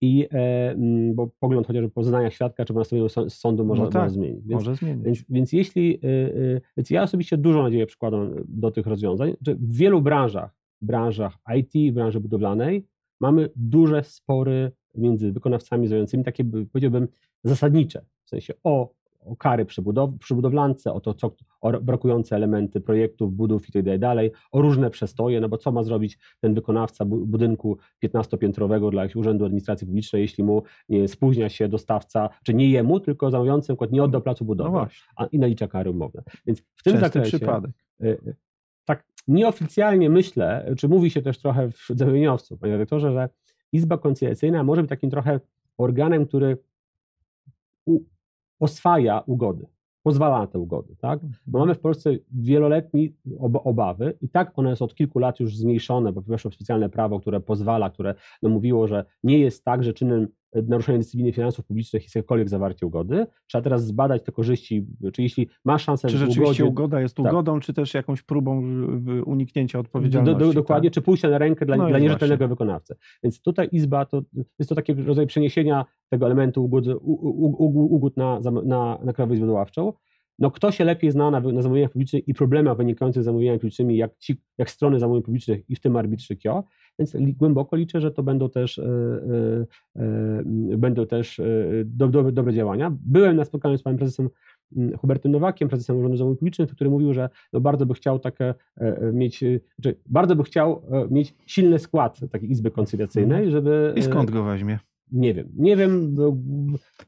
I 0.00 0.28
e, 0.32 0.74
bo 1.14 1.30
pogląd 1.40 1.66
chociażby 1.66 1.90
po 1.90 2.04
zeznaniach 2.04 2.32
świadka 2.32 2.64
czy 2.64 2.72
po 2.72 2.78
nastawieniu 2.78 3.08
sądu 3.28 3.64
może, 3.64 3.82
no 3.82 3.88
tak, 3.88 4.02
może 4.02 4.14
zmienić. 4.14 4.46
Więc, 4.46 4.60
może 4.60 4.74
zmienić. 4.74 5.04
Więc, 5.04 5.24
więc 5.28 5.52
jeśli, 5.52 5.94
e, 5.94 6.60
więc 6.76 6.90
ja 6.90 7.02
osobiście 7.02 7.36
dużo 7.36 7.62
nadzieję 7.62 7.86
przykładam 7.86 8.34
do 8.48 8.70
tych 8.70 8.86
rozwiązań, 8.86 9.34
że 9.46 9.54
w 9.54 9.76
wielu 9.76 10.02
branżach, 10.02 10.56
branżach 10.80 11.38
IT, 11.56 11.94
branży 11.94 12.20
budowlanej 12.20 12.86
mamy 13.20 13.48
duże 13.56 14.04
spory 14.04 14.72
między 14.94 15.32
wykonawcami 15.32 15.88
zającymi, 15.88 16.24
takie 16.24 16.44
powiedziałbym 16.44 17.08
zasadnicze, 17.44 18.04
sensie 18.32 18.54
o 18.64 18.94
o 19.24 19.36
kary 19.36 19.64
przy, 19.64 19.82
budow 19.82 20.10
przy 20.18 20.34
budowlance, 20.34 20.92
o 20.92 21.00
to, 21.00 21.14
co, 21.14 21.34
o 21.60 21.80
brakujące 21.80 22.36
elementy 22.36 22.80
projektów, 22.80 23.34
budów 23.34 23.68
i 23.68 23.82
tak 23.82 23.98
dalej, 23.98 24.30
o 24.52 24.60
różne 24.62 24.90
przestoje, 24.90 25.40
no 25.40 25.48
bo 25.48 25.58
co 25.58 25.72
ma 25.72 25.82
zrobić 25.82 26.18
ten 26.40 26.54
wykonawca 26.54 27.04
budynku 27.04 27.78
15-piętrowego 28.04 28.90
dla 28.90 29.02
jakiegoś 29.02 29.20
urzędu 29.20 29.44
administracji 29.44 29.86
publicznej, 29.86 30.22
jeśli 30.22 30.44
mu 30.44 30.62
nie, 30.88 31.08
spóźnia 31.08 31.48
się 31.48 31.68
dostawca, 31.68 32.28
czy 32.42 32.54
nie 32.54 32.70
jemu, 32.70 33.00
tylko 33.00 33.30
zamawiający 33.30 33.66
przykład 33.66 33.92
nie 33.92 34.02
oddał 34.02 34.22
placu 34.22 34.44
budowy 34.44 34.70
No 34.70 34.86
a, 35.16 35.26
i 35.26 35.38
nalicza 35.38 35.68
kary 35.68 35.90
umowne. 35.90 36.22
Więc 36.46 36.60
w 36.60 36.82
tym 36.82 36.92
Częsty 36.92 37.00
zakresie 37.00 37.36
przypadek. 37.36 37.70
y, 38.02 38.06
y, 38.06 38.36
tak 38.84 39.04
nieoficjalnie 39.28 40.10
myślę, 40.10 40.74
czy 40.78 40.88
mówi 40.88 41.10
się 41.10 41.22
też 41.22 41.38
trochę 41.38 41.70
wśród 41.70 41.98
zamieniowców, 41.98 42.60
panie 42.60 42.76
rektorze, 42.76 43.12
że 43.12 43.28
Izba 43.72 43.98
Koncyliacyjna 43.98 44.64
może 44.64 44.82
być 44.82 44.88
takim 44.88 45.10
trochę 45.10 45.40
organem, 45.78 46.26
który 46.26 46.56
oswaja 48.62 49.22
ugody, 49.26 49.66
pozwala 50.02 50.38
na 50.38 50.46
te 50.46 50.58
ugody. 50.58 50.96
Tak? 50.96 51.20
Bo 51.46 51.58
mamy 51.58 51.74
w 51.74 51.80
Polsce 51.80 52.10
wieloletnie 52.32 53.08
ob 53.38 53.66
obawy 53.66 54.18
i 54.20 54.28
tak 54.28 54.58
one 54.58 54.76
są 54.76 54.84
od 54.84 54.94
kilku 54.94 55.18
lat 55.18 55.40
już 55.40 55.56
zmniejszone, 55.56 56.12
bo 56.12 56.20
weszło 56.20 56.50
specjalne 56.50 56.88
prawo, 56.88 57.20
które 57.20 57.40
pozwala, 57.40 57.90
które 57.90 58.14
no, 58.42 58.48
mówiło, 58.48 58.86
że 58.86 59.04
nie 59.24 59.38
jest 59.38 59.64
tak, 59.64 59.84
że 59.84 59.92
czynem 59.92 60.28
naruszenia 60.54 60.98
dyscypliny 60.98 61.32
finansów 61.32 61.64
publicznych 61.66 62.02
jest 62.02 62.14
jakkolwiek 62.16 62.48
zawarcie 62.48 62.86
ugody. 62.86 63.26
Trzeba 63.46 63.62
teraz 63.62 63.86
zbadać 63.86 64.22
te 64.22 64.32
korzyści, 64.32 64.86
czy 65.12 65.22
jeśli 65.22 65.48
ma 65.64 65.78
szansę 65.78 66.08
Czy 66.08 66.16
rzeczywiście 66.18 66.42
ugodzie, 66.42 66.64
ugoda 66.64 67.00
jest 67.00 67.16
tak. 67.16 67.26
ugodą, 67.26 67.60
czy 67.60 67.72
też 67.74 67.94
jakąś 67.94 68.22
próbą 68.22 68.62
uniknięcia 69.26 69.78
do, 69.78 69.80
odpowiedzialności? 69.80 70.38
do, 70.46 70.52
dokładnie, 70.52 70.90
tak? 70.90 70.94
czy 70.94 71.02
pójścia 71.02 71.28
na 71.30 71.38
rękę 71.38 71.66
dla, 71.66 71.76
No 71.76 71.88
dla 71.88 71.98
nierzetelnego 71.98 72.48
wykonawcy. 72.48 72.94
Więc 73.22 73.42
tutaj 73.42 73.68
Izba 73.72 74.04
to 74.06 74.22
jest 74.58 74.68
to 74.68 74.74
taki 74.74 74.94
rodzaj 74.94 75.26
przeniesienia 75.26 75.84
tego 76.08 76.26
elementu 76.26 76.64
ugód, 76.64 76.86
u- 76.86 77.12
u- 77.12 77.66
u- 77.66 77.94
ugód 77.94 78.16
na, 78.16 78.40
na, 78.64 78.98
na 79.04 79.12
Krajową 79.12 79.34
Izbę 79.34 79.46
Doławczą. 79.46 79.92
No 80.38 80.50
kto 80.50 80.70
się 80.70 80.84
lepiej 80.84 81.10
zna 81.10 81.30
na, 81.30 81.40
na 81.40 81.62
zamówieniach 81.62 81.90
publicznych 81.90 82.28
i 82.28 82.34
problemach 82.34 82.76
wynikających 82.76 83.22
z 83.22 83.24
zamówieniami 83.24 83.58
publicznymi, 83.58 83.96
jak, 83.96 84.18
ci, 84.18 84.40
jak 84.58 84.70
strony 84.70 84.98
zamówień 84.98 85.22
publicznych 85.22 85.70
i 85.70 85.76
w 85.76 85.80
tym 85.80 85.96
arbitrzy 85.96 86.36
KIO, 86.36 86.64
więc 86.98 87.14
li, 87.14 87.34
głęboko 87.34 87.76
liczę, 87.76 88.00
że 88.00 88.10
to 88.10 88.22
będą 88.22 88.50
też, 88.50 88.78
e, 88.78 88.84
e, 88.84 90.02
e, 90.02 90.76
będą 90.76 91.06
też 91.06 91.40
do, 91.84 92.08
do, 92.08 92.32
dobre 92.32 92.52
działania. 92.52 92.92
Byłem 93.00 93.36
na 93.36 93.44
spotkaniu 93.44 93.78
z 93.78 93.82
panem 93.82 93.98
prezesem 93.98 94.28
Hubertem 94.98 95.32
Nowakiem, 95.32 95.68
prezesem 95.68 95.96
Urzędu 95.98 96.16
Zamówień 96.16 96.38
Publicznych, 96.38 96.70
który 96.70 96.90
mówił, 96.90 97.14
że 97.14 97.28
no 97.52 97.60
bardzo 97.60 97.86
by 97.86 97.94
chciał 97.94 98.18
takie 98.18 98.54
mieć, 99.12 99.44
znaczy 99.78 100.00
bardzo 100.06 100.36
by 100.36 100.44
chciał 100.44 100.82
mieć 101.10 101.34
silny 101.46 101.78
skład 101.78 102.20
takiej 102.30 102.50
izby 102.50 102.70
koncyliacyjnej, 102.70 103.50
żeby... 103.50 103.92
I 103.96 104.02
skąd 104.02 104.30
go 104.30 104.44
weźmie? 104.44 104.78
Nie 105.12 105.34
wiem, 105.34 105.48
nie 105.54 105.76
wiem, 105.76 106.16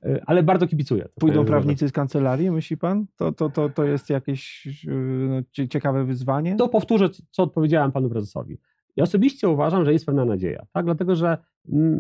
e, 0.02 0.22
ale 0.26 0.42
bardzo 0.42 0.66
kibicuję. 0.66 1.08
Pójdą 1.20 1.42
E, 1.42 1.44
prawnicy 1.44 1.88
z 1.88 1.92
kancelarii, 1.92 2.50
myśli 2.50 2.76
pan? 2.76 3.06
To, 3.16 3.32
to, 3.32 3.50
to, 3.50 3.68
to 3.68 3.84
jest 3.84 4.10
jakieś 4.10 4.66
yy, 4.84 4.94
no, 5.28 5.42
cie- 5.52 5.68
ciekawe 5.68 6.04
wyzwanie? 6.04 6.56
To 6.56 6.68
powtórzę, 6.68 7.08
co 7.30 7.42
odpowiedziałem 7.42 7.92
panu 7.92 8.10
prezesowi. 8.10 8.58
Ja 8.96 9.04
osobiście 9.04 9.48
uważam, 9.48 9.84
że 9.84 9.92
jest 9.92 10.06
pewna 10.06 10.24
nadzieja, 10.24 10.66
tak? 10.72 10.84
dlatego 10.84 11.16
że 11.16 11.38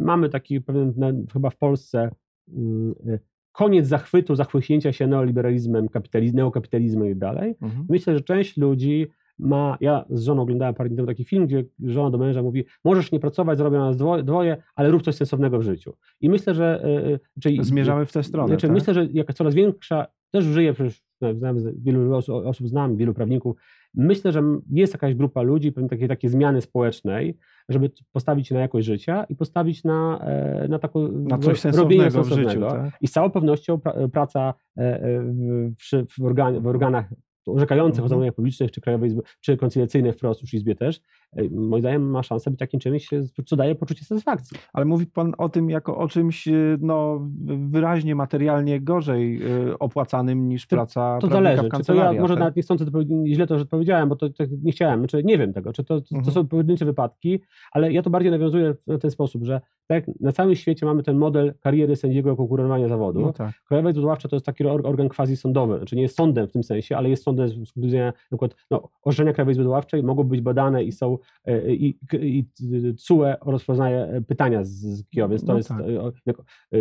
mamy 0.00 0.28
taki 0.28 0.60
pewien, 0.60 0.92
chyba 1.32 1.50
w 1.50 1.56
Polsce 1.56 2.10
e, 2.48 3.18
koniec 3.52 3.86
zachwytu, 3.86 4.34
zachłyśnięcia 4.34 4.92
się 4.92 5.06
neoliberalizmem, 5.06 5.88
kapitalizm, 5.88 6.36
neokapitalizmem 6.36 7.06
i 7.06 7.10
tak 7.10 7.18
dalej. 7.18 7.54
Mhm. 7.62 7.86
Myślę, 7.88 8.14
że 8.14 8.20
część 8.20 8.56
ludzi 8.56 9.06
ma, 9.38 9.76
ja 9.80 10.04
z 10.10 10.22
żoną 10.22 10.42
oglądałem 10.42 10.74
parę 10.74 10.88
dni 10.88 10.96
temu 10.96 11.06
taki 11.06 11.24
film, 11.24 11.46
gdzie 11.46 11.64
żona 11.84 12.10
do 12.10 12.18
męża 12.18 12.42
mówi, 12.42 12.64
możesz 12.84 13.12
nie 13.12 13.20
pracować, 13.20 13.58
zarobią 13.58 13.78
nas 13.78 13.96
dwoje, 14.24 14.56
ale 14.74 14.90
rób 14.90 15.02
coś 15.02 15.14
sensownego 15.14 15.58
w 15.58 15.62
życiu. 15.62 15.96
I 16.20 16.30
myślę, 16.30 16.54
że... 16.54 16.84
e, 16.84 17.14
e, 17.14 17.18
czyli, 17.40 17.64
Zmierzamy 17.64 18.06
w 18.06 18.12
tę 18.12 18.22
stronę. 18.22 18.48
Znaczy, 18.48 18.66
tak? 18.66 18.74
Myślę, 18.74 18.94
że 18.94 19.06
jak 19.12 19.34
coraz 19.34 19.54
większa, 19.54 20.06
też 20.30 20.44
żyję, 20.44 20.72
przecież 20.72 21.02
no, 21.20 21.34
znam, 21.34 21.56
wielu 21.76 22.14
osób, 22.14 22.34
osób 22.46 22.68
znam, 22.68 22.96
wielu 22.96 23.14
prawników, 23.14 23.56
myślę, 23.94 24.32
że 24.32 24.42
jest 24.70 24.92
jakaś 24.92 25.14
grupa 25.14 25.42
ludzi, 25.42 25.72
pewne 25.72 25.88
takie, 25.88 26.08
takie 26.08 26.28
zmiany 26.28 26.60
społecznej, 26.60 27.38
żeby 27.68 27.90
postawić 28.12 28.50
na 28.50 28.60
jakość 28.60 28.86
życia 28.86 29.24
i 29.28 29.36
postawić 29.36 29.84
na, 29.84 30.18
e, 30.20 30.68
na 30.68 30.78
taką 30.78 31.08
Na 31.12 31.38
coś 31.38 31.64
robienie 31.64 32.10
sensownego 32.10 32.22
w 32.22 32.28
życiu. 32.28 32.34
sensownego. 32.34 32.70
Tak? 32.70 32.98
I 33.00 33.08
z 33.08 33.12
całą 33.12 33.30
pewnością 33.30 33.80
pra, 33.80 33.94
praca 34.12 34.54
w, 34.76 36.06
w, 36.18 36.24
organ, 36.24 36.60
w 36.60 36.66
organach 36.66 37.08
orzekających 37.46 37.98
Mhm. 37.98 38.04
o 38.06 38.08
zamówieniach 38.08 38.34
publicznych, 38.34 38.70
czy 38.70 38.80
Krajowej 38.80 39.08
Izby, 39.08 39.22
czy 39.40 39.56
koncyliacyjnej 39.56 40.12
wprost 40.12 40.42
już 40.42 40.50
w 40.50 40.54
Izbie 40.54 40.74
też, 40.74 41.00
e, 41.36 41.42
moim 41.50 41.80
zdaniem 41.82 42.10
ma 42.10 42.22
szansę 42.22 42.50
być 42.50 42.58
takim 42.60 42.80
czymś, 42.80 43.08
co 43.46 43.56
daje 43.56 43.74
poczucie 43.74 44.04
satysfakcji. 44.04 44.56
Ale 44.72 44.84
mówi 44.84 45.06
pan 45.06 45.32
o 45.38 45.48
tym 45.48 45.70
jako 45.70 45.96
o 45.98 46.08
czymś 46.08 46.46
yy, 46.46 46.78
no, 46.80 47.20
wyraźnie 47.68 48.14
materialnie 48.14 48.80
gorzej 48.80 49.40
opłacanym 49.80 50.48
niż 50.48 50.66
To- 50.66 50.76
praca 50.76 51.18
To 51.20 51.26
zależy. 51.26 51.56
w 51.56 51.56
Czy 51.56 51.60
to 51.60 51.66
ja 51.66 51.70
kancelarii. 51.70 52.20
może 52.20 52.34
tak? 52.34 52.38
nawet 52.40 52.56
niechcący 52.56 52.90
to 52.90 52.98
źle 53.26 53.46
to, 53.46 53.58
że 53.58 53.62
odpowiedziałem, 53.62 54.08
bo 54.08 54.16
to, 54.16 54.30
to 54.30 54.44
nie 54.62 54.72
chciałem, 54.72 55.06
czy 55.06 55.24
nie 55.24 55.38
wiem 55.38 55.52
tego, 55.52 55.72
czy 55.72 55.84
to, 55.84 56.00
to, 56.00 56.06
to 56.08 56.16
Mhm. 56.16 56.34
są 56.34 56.46
pojedyncze 56.48 56.84
wypadki, 56.84 57.40
ale 57.72 57.92
ja 57.92 58.02
to 58.02 58.10
bardziej 58.10 58.30
nawiązuję 58.30 58.74
w 58.86 58.98
ten 58.98 59.10
sposób, 59.10 59.44
że 59.44 59.60
tak 59.86 60.04
na 60.20 60.32
całym 60.32 60.54
świecie 60.54 60.86
mamy 60.86 61.02
ten 61.02 61.16
model 61.18 61.54
kariery 61.60 61.96
sędziego 61.96 62.30
jako 62.30 62.46
kurowania 62.46 62.88
zawodu. 62.88 63.20
No 63.20 63.32
tak. 63.32 63.52
Krajowa 63.68 63.90
Izba 63.90 63.98
Odwoławcza 63.98 64.28
to 64.28 64.36
jest 64.36 64.46
taki 64.46 64.64
or- 64.66 64.86
organ 64.86 65.08
quasi 65.08 65.36
sądowy, 65.36 65.76
znaczy 65.76 65.96
nie 65.96 66.02
jest 66.02 66.16
sądem 66.16 66.46
w 66.48 66.52
tym 66.52 66.62
sensie, 66.62 66.96
ale 66.96 67.08
jest 67.08 67.22
sądem 67.22 67.33
z 67.36 67.52
z 67.52 67.54
punktu 67.54 67.80
widzenia 67.80 68.06
na 68.06 68.12
przykład 68.38 68.56
no, 68.70 68.88
orzeczenia 69.02 69.32
Krajowej 69.32 69.52
Izby 69.52 69.62
Odwoławczej 69.62 70.02
mogą 70.02 70.24
być 70.24 70.40
badane 70.40 70.84
i 70.84 70.92
są 70.92 71.18
e, 71.44 71.74
i, 71.74 71.98
i, 72.12 72.44
i 72.60 72.94
CUE 72.96 73.24
rozpoznaje 73.46 73.98
e, 73.98 74.20
pytania 74.22 74.64
z, 74.64 74.70
z 74.70 75.08
KIO, 75.08 75.28
więc 75.28 75.44
to 75.44 75.52
No 75.52 75.56
jest 75.56 75.68
tak. 75.68 75.80
e, 75.80 76.78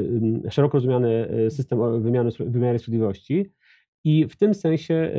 e, 0.48 0.52
szeroko 0.52 0.78
rozumiany 0.78 1.30
e, 1.30 1.50
system 1.52 2.02
wymiany, 2.02 2.30
wymiary 2.39 2.80
sprawiedliwości. 2.80 3.52
I 4.06 4.28
w 4.28 4.36
tym 4.36 4.54
sensie 4.54 5.12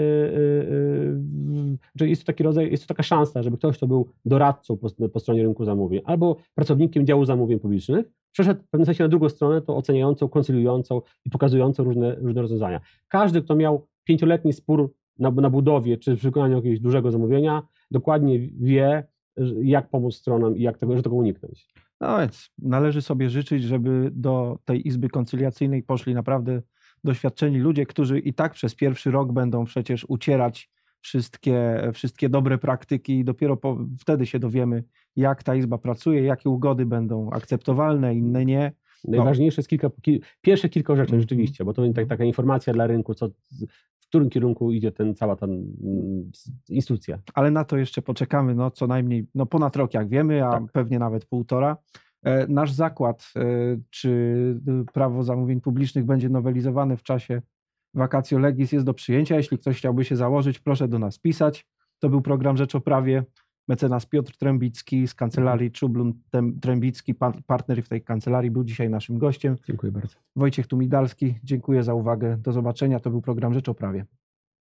że 1.94 2.08
jest 2.08 2.22
to 2.22 2.26
taki 2.26 2.42
rodzaj, 2.42 2.70
jest 2.70 2.82
to 2.82 2.88
taka 2.88 3.02
szansa, 3.02 3.42
żeby 3.42 3.56
ktoś, 3.56 3.76
kto 3.76 3.86
był 3.86 4.08
doradcą 4.24 4.76
po, 4.76 5.08
po 5.12 5.20
stronie 5.20 5.42
rynku 5.42 5.64
zamówień 5.64 6.02
albo 6.04 6.36
pracownikiem 6.54 7.06
działu 7.06 7.24
zamówień 7.24 7.60
publicznych, 7.60 8.06
przeszedł 8.32 8.62
w 8.62 8.68
pewnym 8.68 8.86
sensie 8.86 9.04
na 9.04 9.08
drugą 9.08 9.28
stronę, 9.28 9.62
to 9.62 9.76
oceniającą, 9.76 10.28
koncyliującą 10.28 11.02
i 11.24 11.30
pokazującą 11.30 11.84
różne, 11.84 12.14
różne 12.14 12.42
rozwiązania. 12.42 12.80
Każdy, 13.08 13.42
kto 13.42 13.56
miał 13.56 13.86
pięcioletni 14.04 14.52
spór 14.52 14.94
na, 15.18 15.30
na 15.30 15.50
budowie 15.50 15.96
czy 15.96 16.16
przy 16.16 16.28
wykonaniu 16.28 16.56
jakiegoś 16.56 16.80
dużego 16.80 17.10
zamówienia, 17.10 17.62
dokładnie 17.90 18.38
wie, 18.40 19.06
jak 19.62 19.90
pomóc 19.90 20.14
stronom 20.14 20.56
i 20.56 20.62
jak 20.62 20.78
tego, 20.78 20.96
że 20.96 21.02
tego 21.02 21.16
uniknąć. 21.16 21.66
No 22.00 22.18
więc 22.18 22.50
należy 22.58 23.02
sobie 23.02 23.30
życzyć, 23.30 23.62
żeby 23.62 24.10
do 24.12 24.58
tej 24.64 24.88
Izby 24.88 25.08
Koncyliacyjnej 25.08 25.82
poszli 25.82 26.14
naprawdę 26.14 26.62
doświadczeni 27.04 27.58
ludzie, 27.58 27.86
którzy 27.86 28.18
i 28.18 28.34
tak 28.34 28.52
przez 28.52 28.74
pierwszy 28.74 29.10
rok 29.10 29.32
będą 29.32 29.64
przecież 29.64 30.04
ucierać 30.08 30.70
wszystkie, 31.00 31.82
wszystkie 31.94 32.28
dobre 32.28 32.58
praktyki 32.58 33.18
i 33.18 33.24
dopiero 33.24 33.56
po, 33.56 33.78
wtedy 33.98 34.26
się 34.26 34.38
dowiemy, 34.38 34.84
jak 35.16 35.42
ta 35.42 35.54
Izba 35.54 35.78
pracuje, 35.78 36.22
jakie 36.22 36.50
ugody 36.50 36.86
będą 36.86 37.30
akceptowalne, 37.30 38.14
inne 38.14 38.44
nie. 38.44 38.72
Najważniejsze 39.08 39.60
jest 39.60 39.68
kilka, 39.68 39.90
ki, 40.02 40.20
pierwsze 40.40 40.68
kilka 40.68 40.96
rzeczy 40.96 41.02
Mhm. 41.12 41.20
rzeczywiście, 41.20 41.64
bo 41.64 41.72
to 41.72 41.82
tak, 41.94 42.08
taka 42.08 42.24
informacja 42.24 42.72
dla 42.72 42.86
rynku, 42.86 43.14
co, 43.14 43.28
którym 44.14 44.30
kierunku 44.30 44.72
idzie 44.72 44.92
ten, 44.92 45.14
cała 45.14 45.36
ta 45.36 45.46
mm, 45.46 46.30
instytucja. 46.68 47.18
Ale 47.34 47.50
na 47.50 47.64
to 47.64 47.76
jeszcze 47.76 48.02
poczekamy, 48.02 48.54
no 48.54 48.70
co 48.70 48.86
najmniej 48.86 49.26
no 49.34 49.46
ponad 49.46 49.76
rok, 49.76 49.94
jak 49.94 50.08
wiemy, 50.08 50.46
a 50.46 50.50
Tak. 50.50 50.72
pewnie 50.72 50.98
nawet 50.98 51.24
półtora. 51.24 51.76
E, 52.22 52.46
Nasz 52.46 52.72
zakład, 52.72 53.32
e, 53.36 53.40
czy 53.90 54.08
y, 54.68 54.92
prawo 54.92 55.22
zamówień 55.22 55.60
publicznych 55.60 56.04
będzie 56.04 56.28
nowelizowane 56.28 56.96
w 56.96 57.02
czasie 57.02 57.42
vacatio 57.94 58.38
legis 58.38 58.72
jest 58.72 58.86
do 58.86 58.94
przyjęcia. 58.94 59.36
Jeśli 59.36 59.58
ktoś 59.58 59.78
chciałby 59.78 60.04
się 60.04 60.16
założyć, 60.16 60.58
proszę 60.58 60.88
do 60.88 60.98
nas 60.98 61.18
pisać. 61.18 61.66
To 61.98 62.08
był 62.08 62.22
program 62.22 62.56
Rzecz 62.56 62.74
o 62.74 62.80
Prawie. 62.80 63.24
Mecenas 63.68 64.06
Piotr 64.06 64.36
Trębicki 64.36 65.08
z 65.08 65.14
kancelarii 65.14 65.70
Czublun 65.70 66.12
Tem- 66.30 66.60
Trębicki, 66.60 67.14
pa- 67.14 67.32
partner 67.46 67.82
w 67.82 67.88
tej 67.88 68.02
kancelarii, 68.02 68.50
był 68.50 68.64
dzisiaj 68.64 68.90
naszym 68.90 69.18
gościem. 69.18 69.56
Dziękuję 69.66 69.92
bardzo. 69.92 70.16
Wojciech 70.36 70.66
Tumidalski, 70.66 71.34
dziękuję 71.44 71.82
za 71.82 71.94
uwagę. 71.94 72.36
Do 72.36 72.52
zobaczenia. 72.52 73.00
To 73.00 73.10
był 73.10 73.22
program 73.22 73.54
Rzecz 73.54 73.68
o 73.68 73.74
Prawie. 73.74 74.04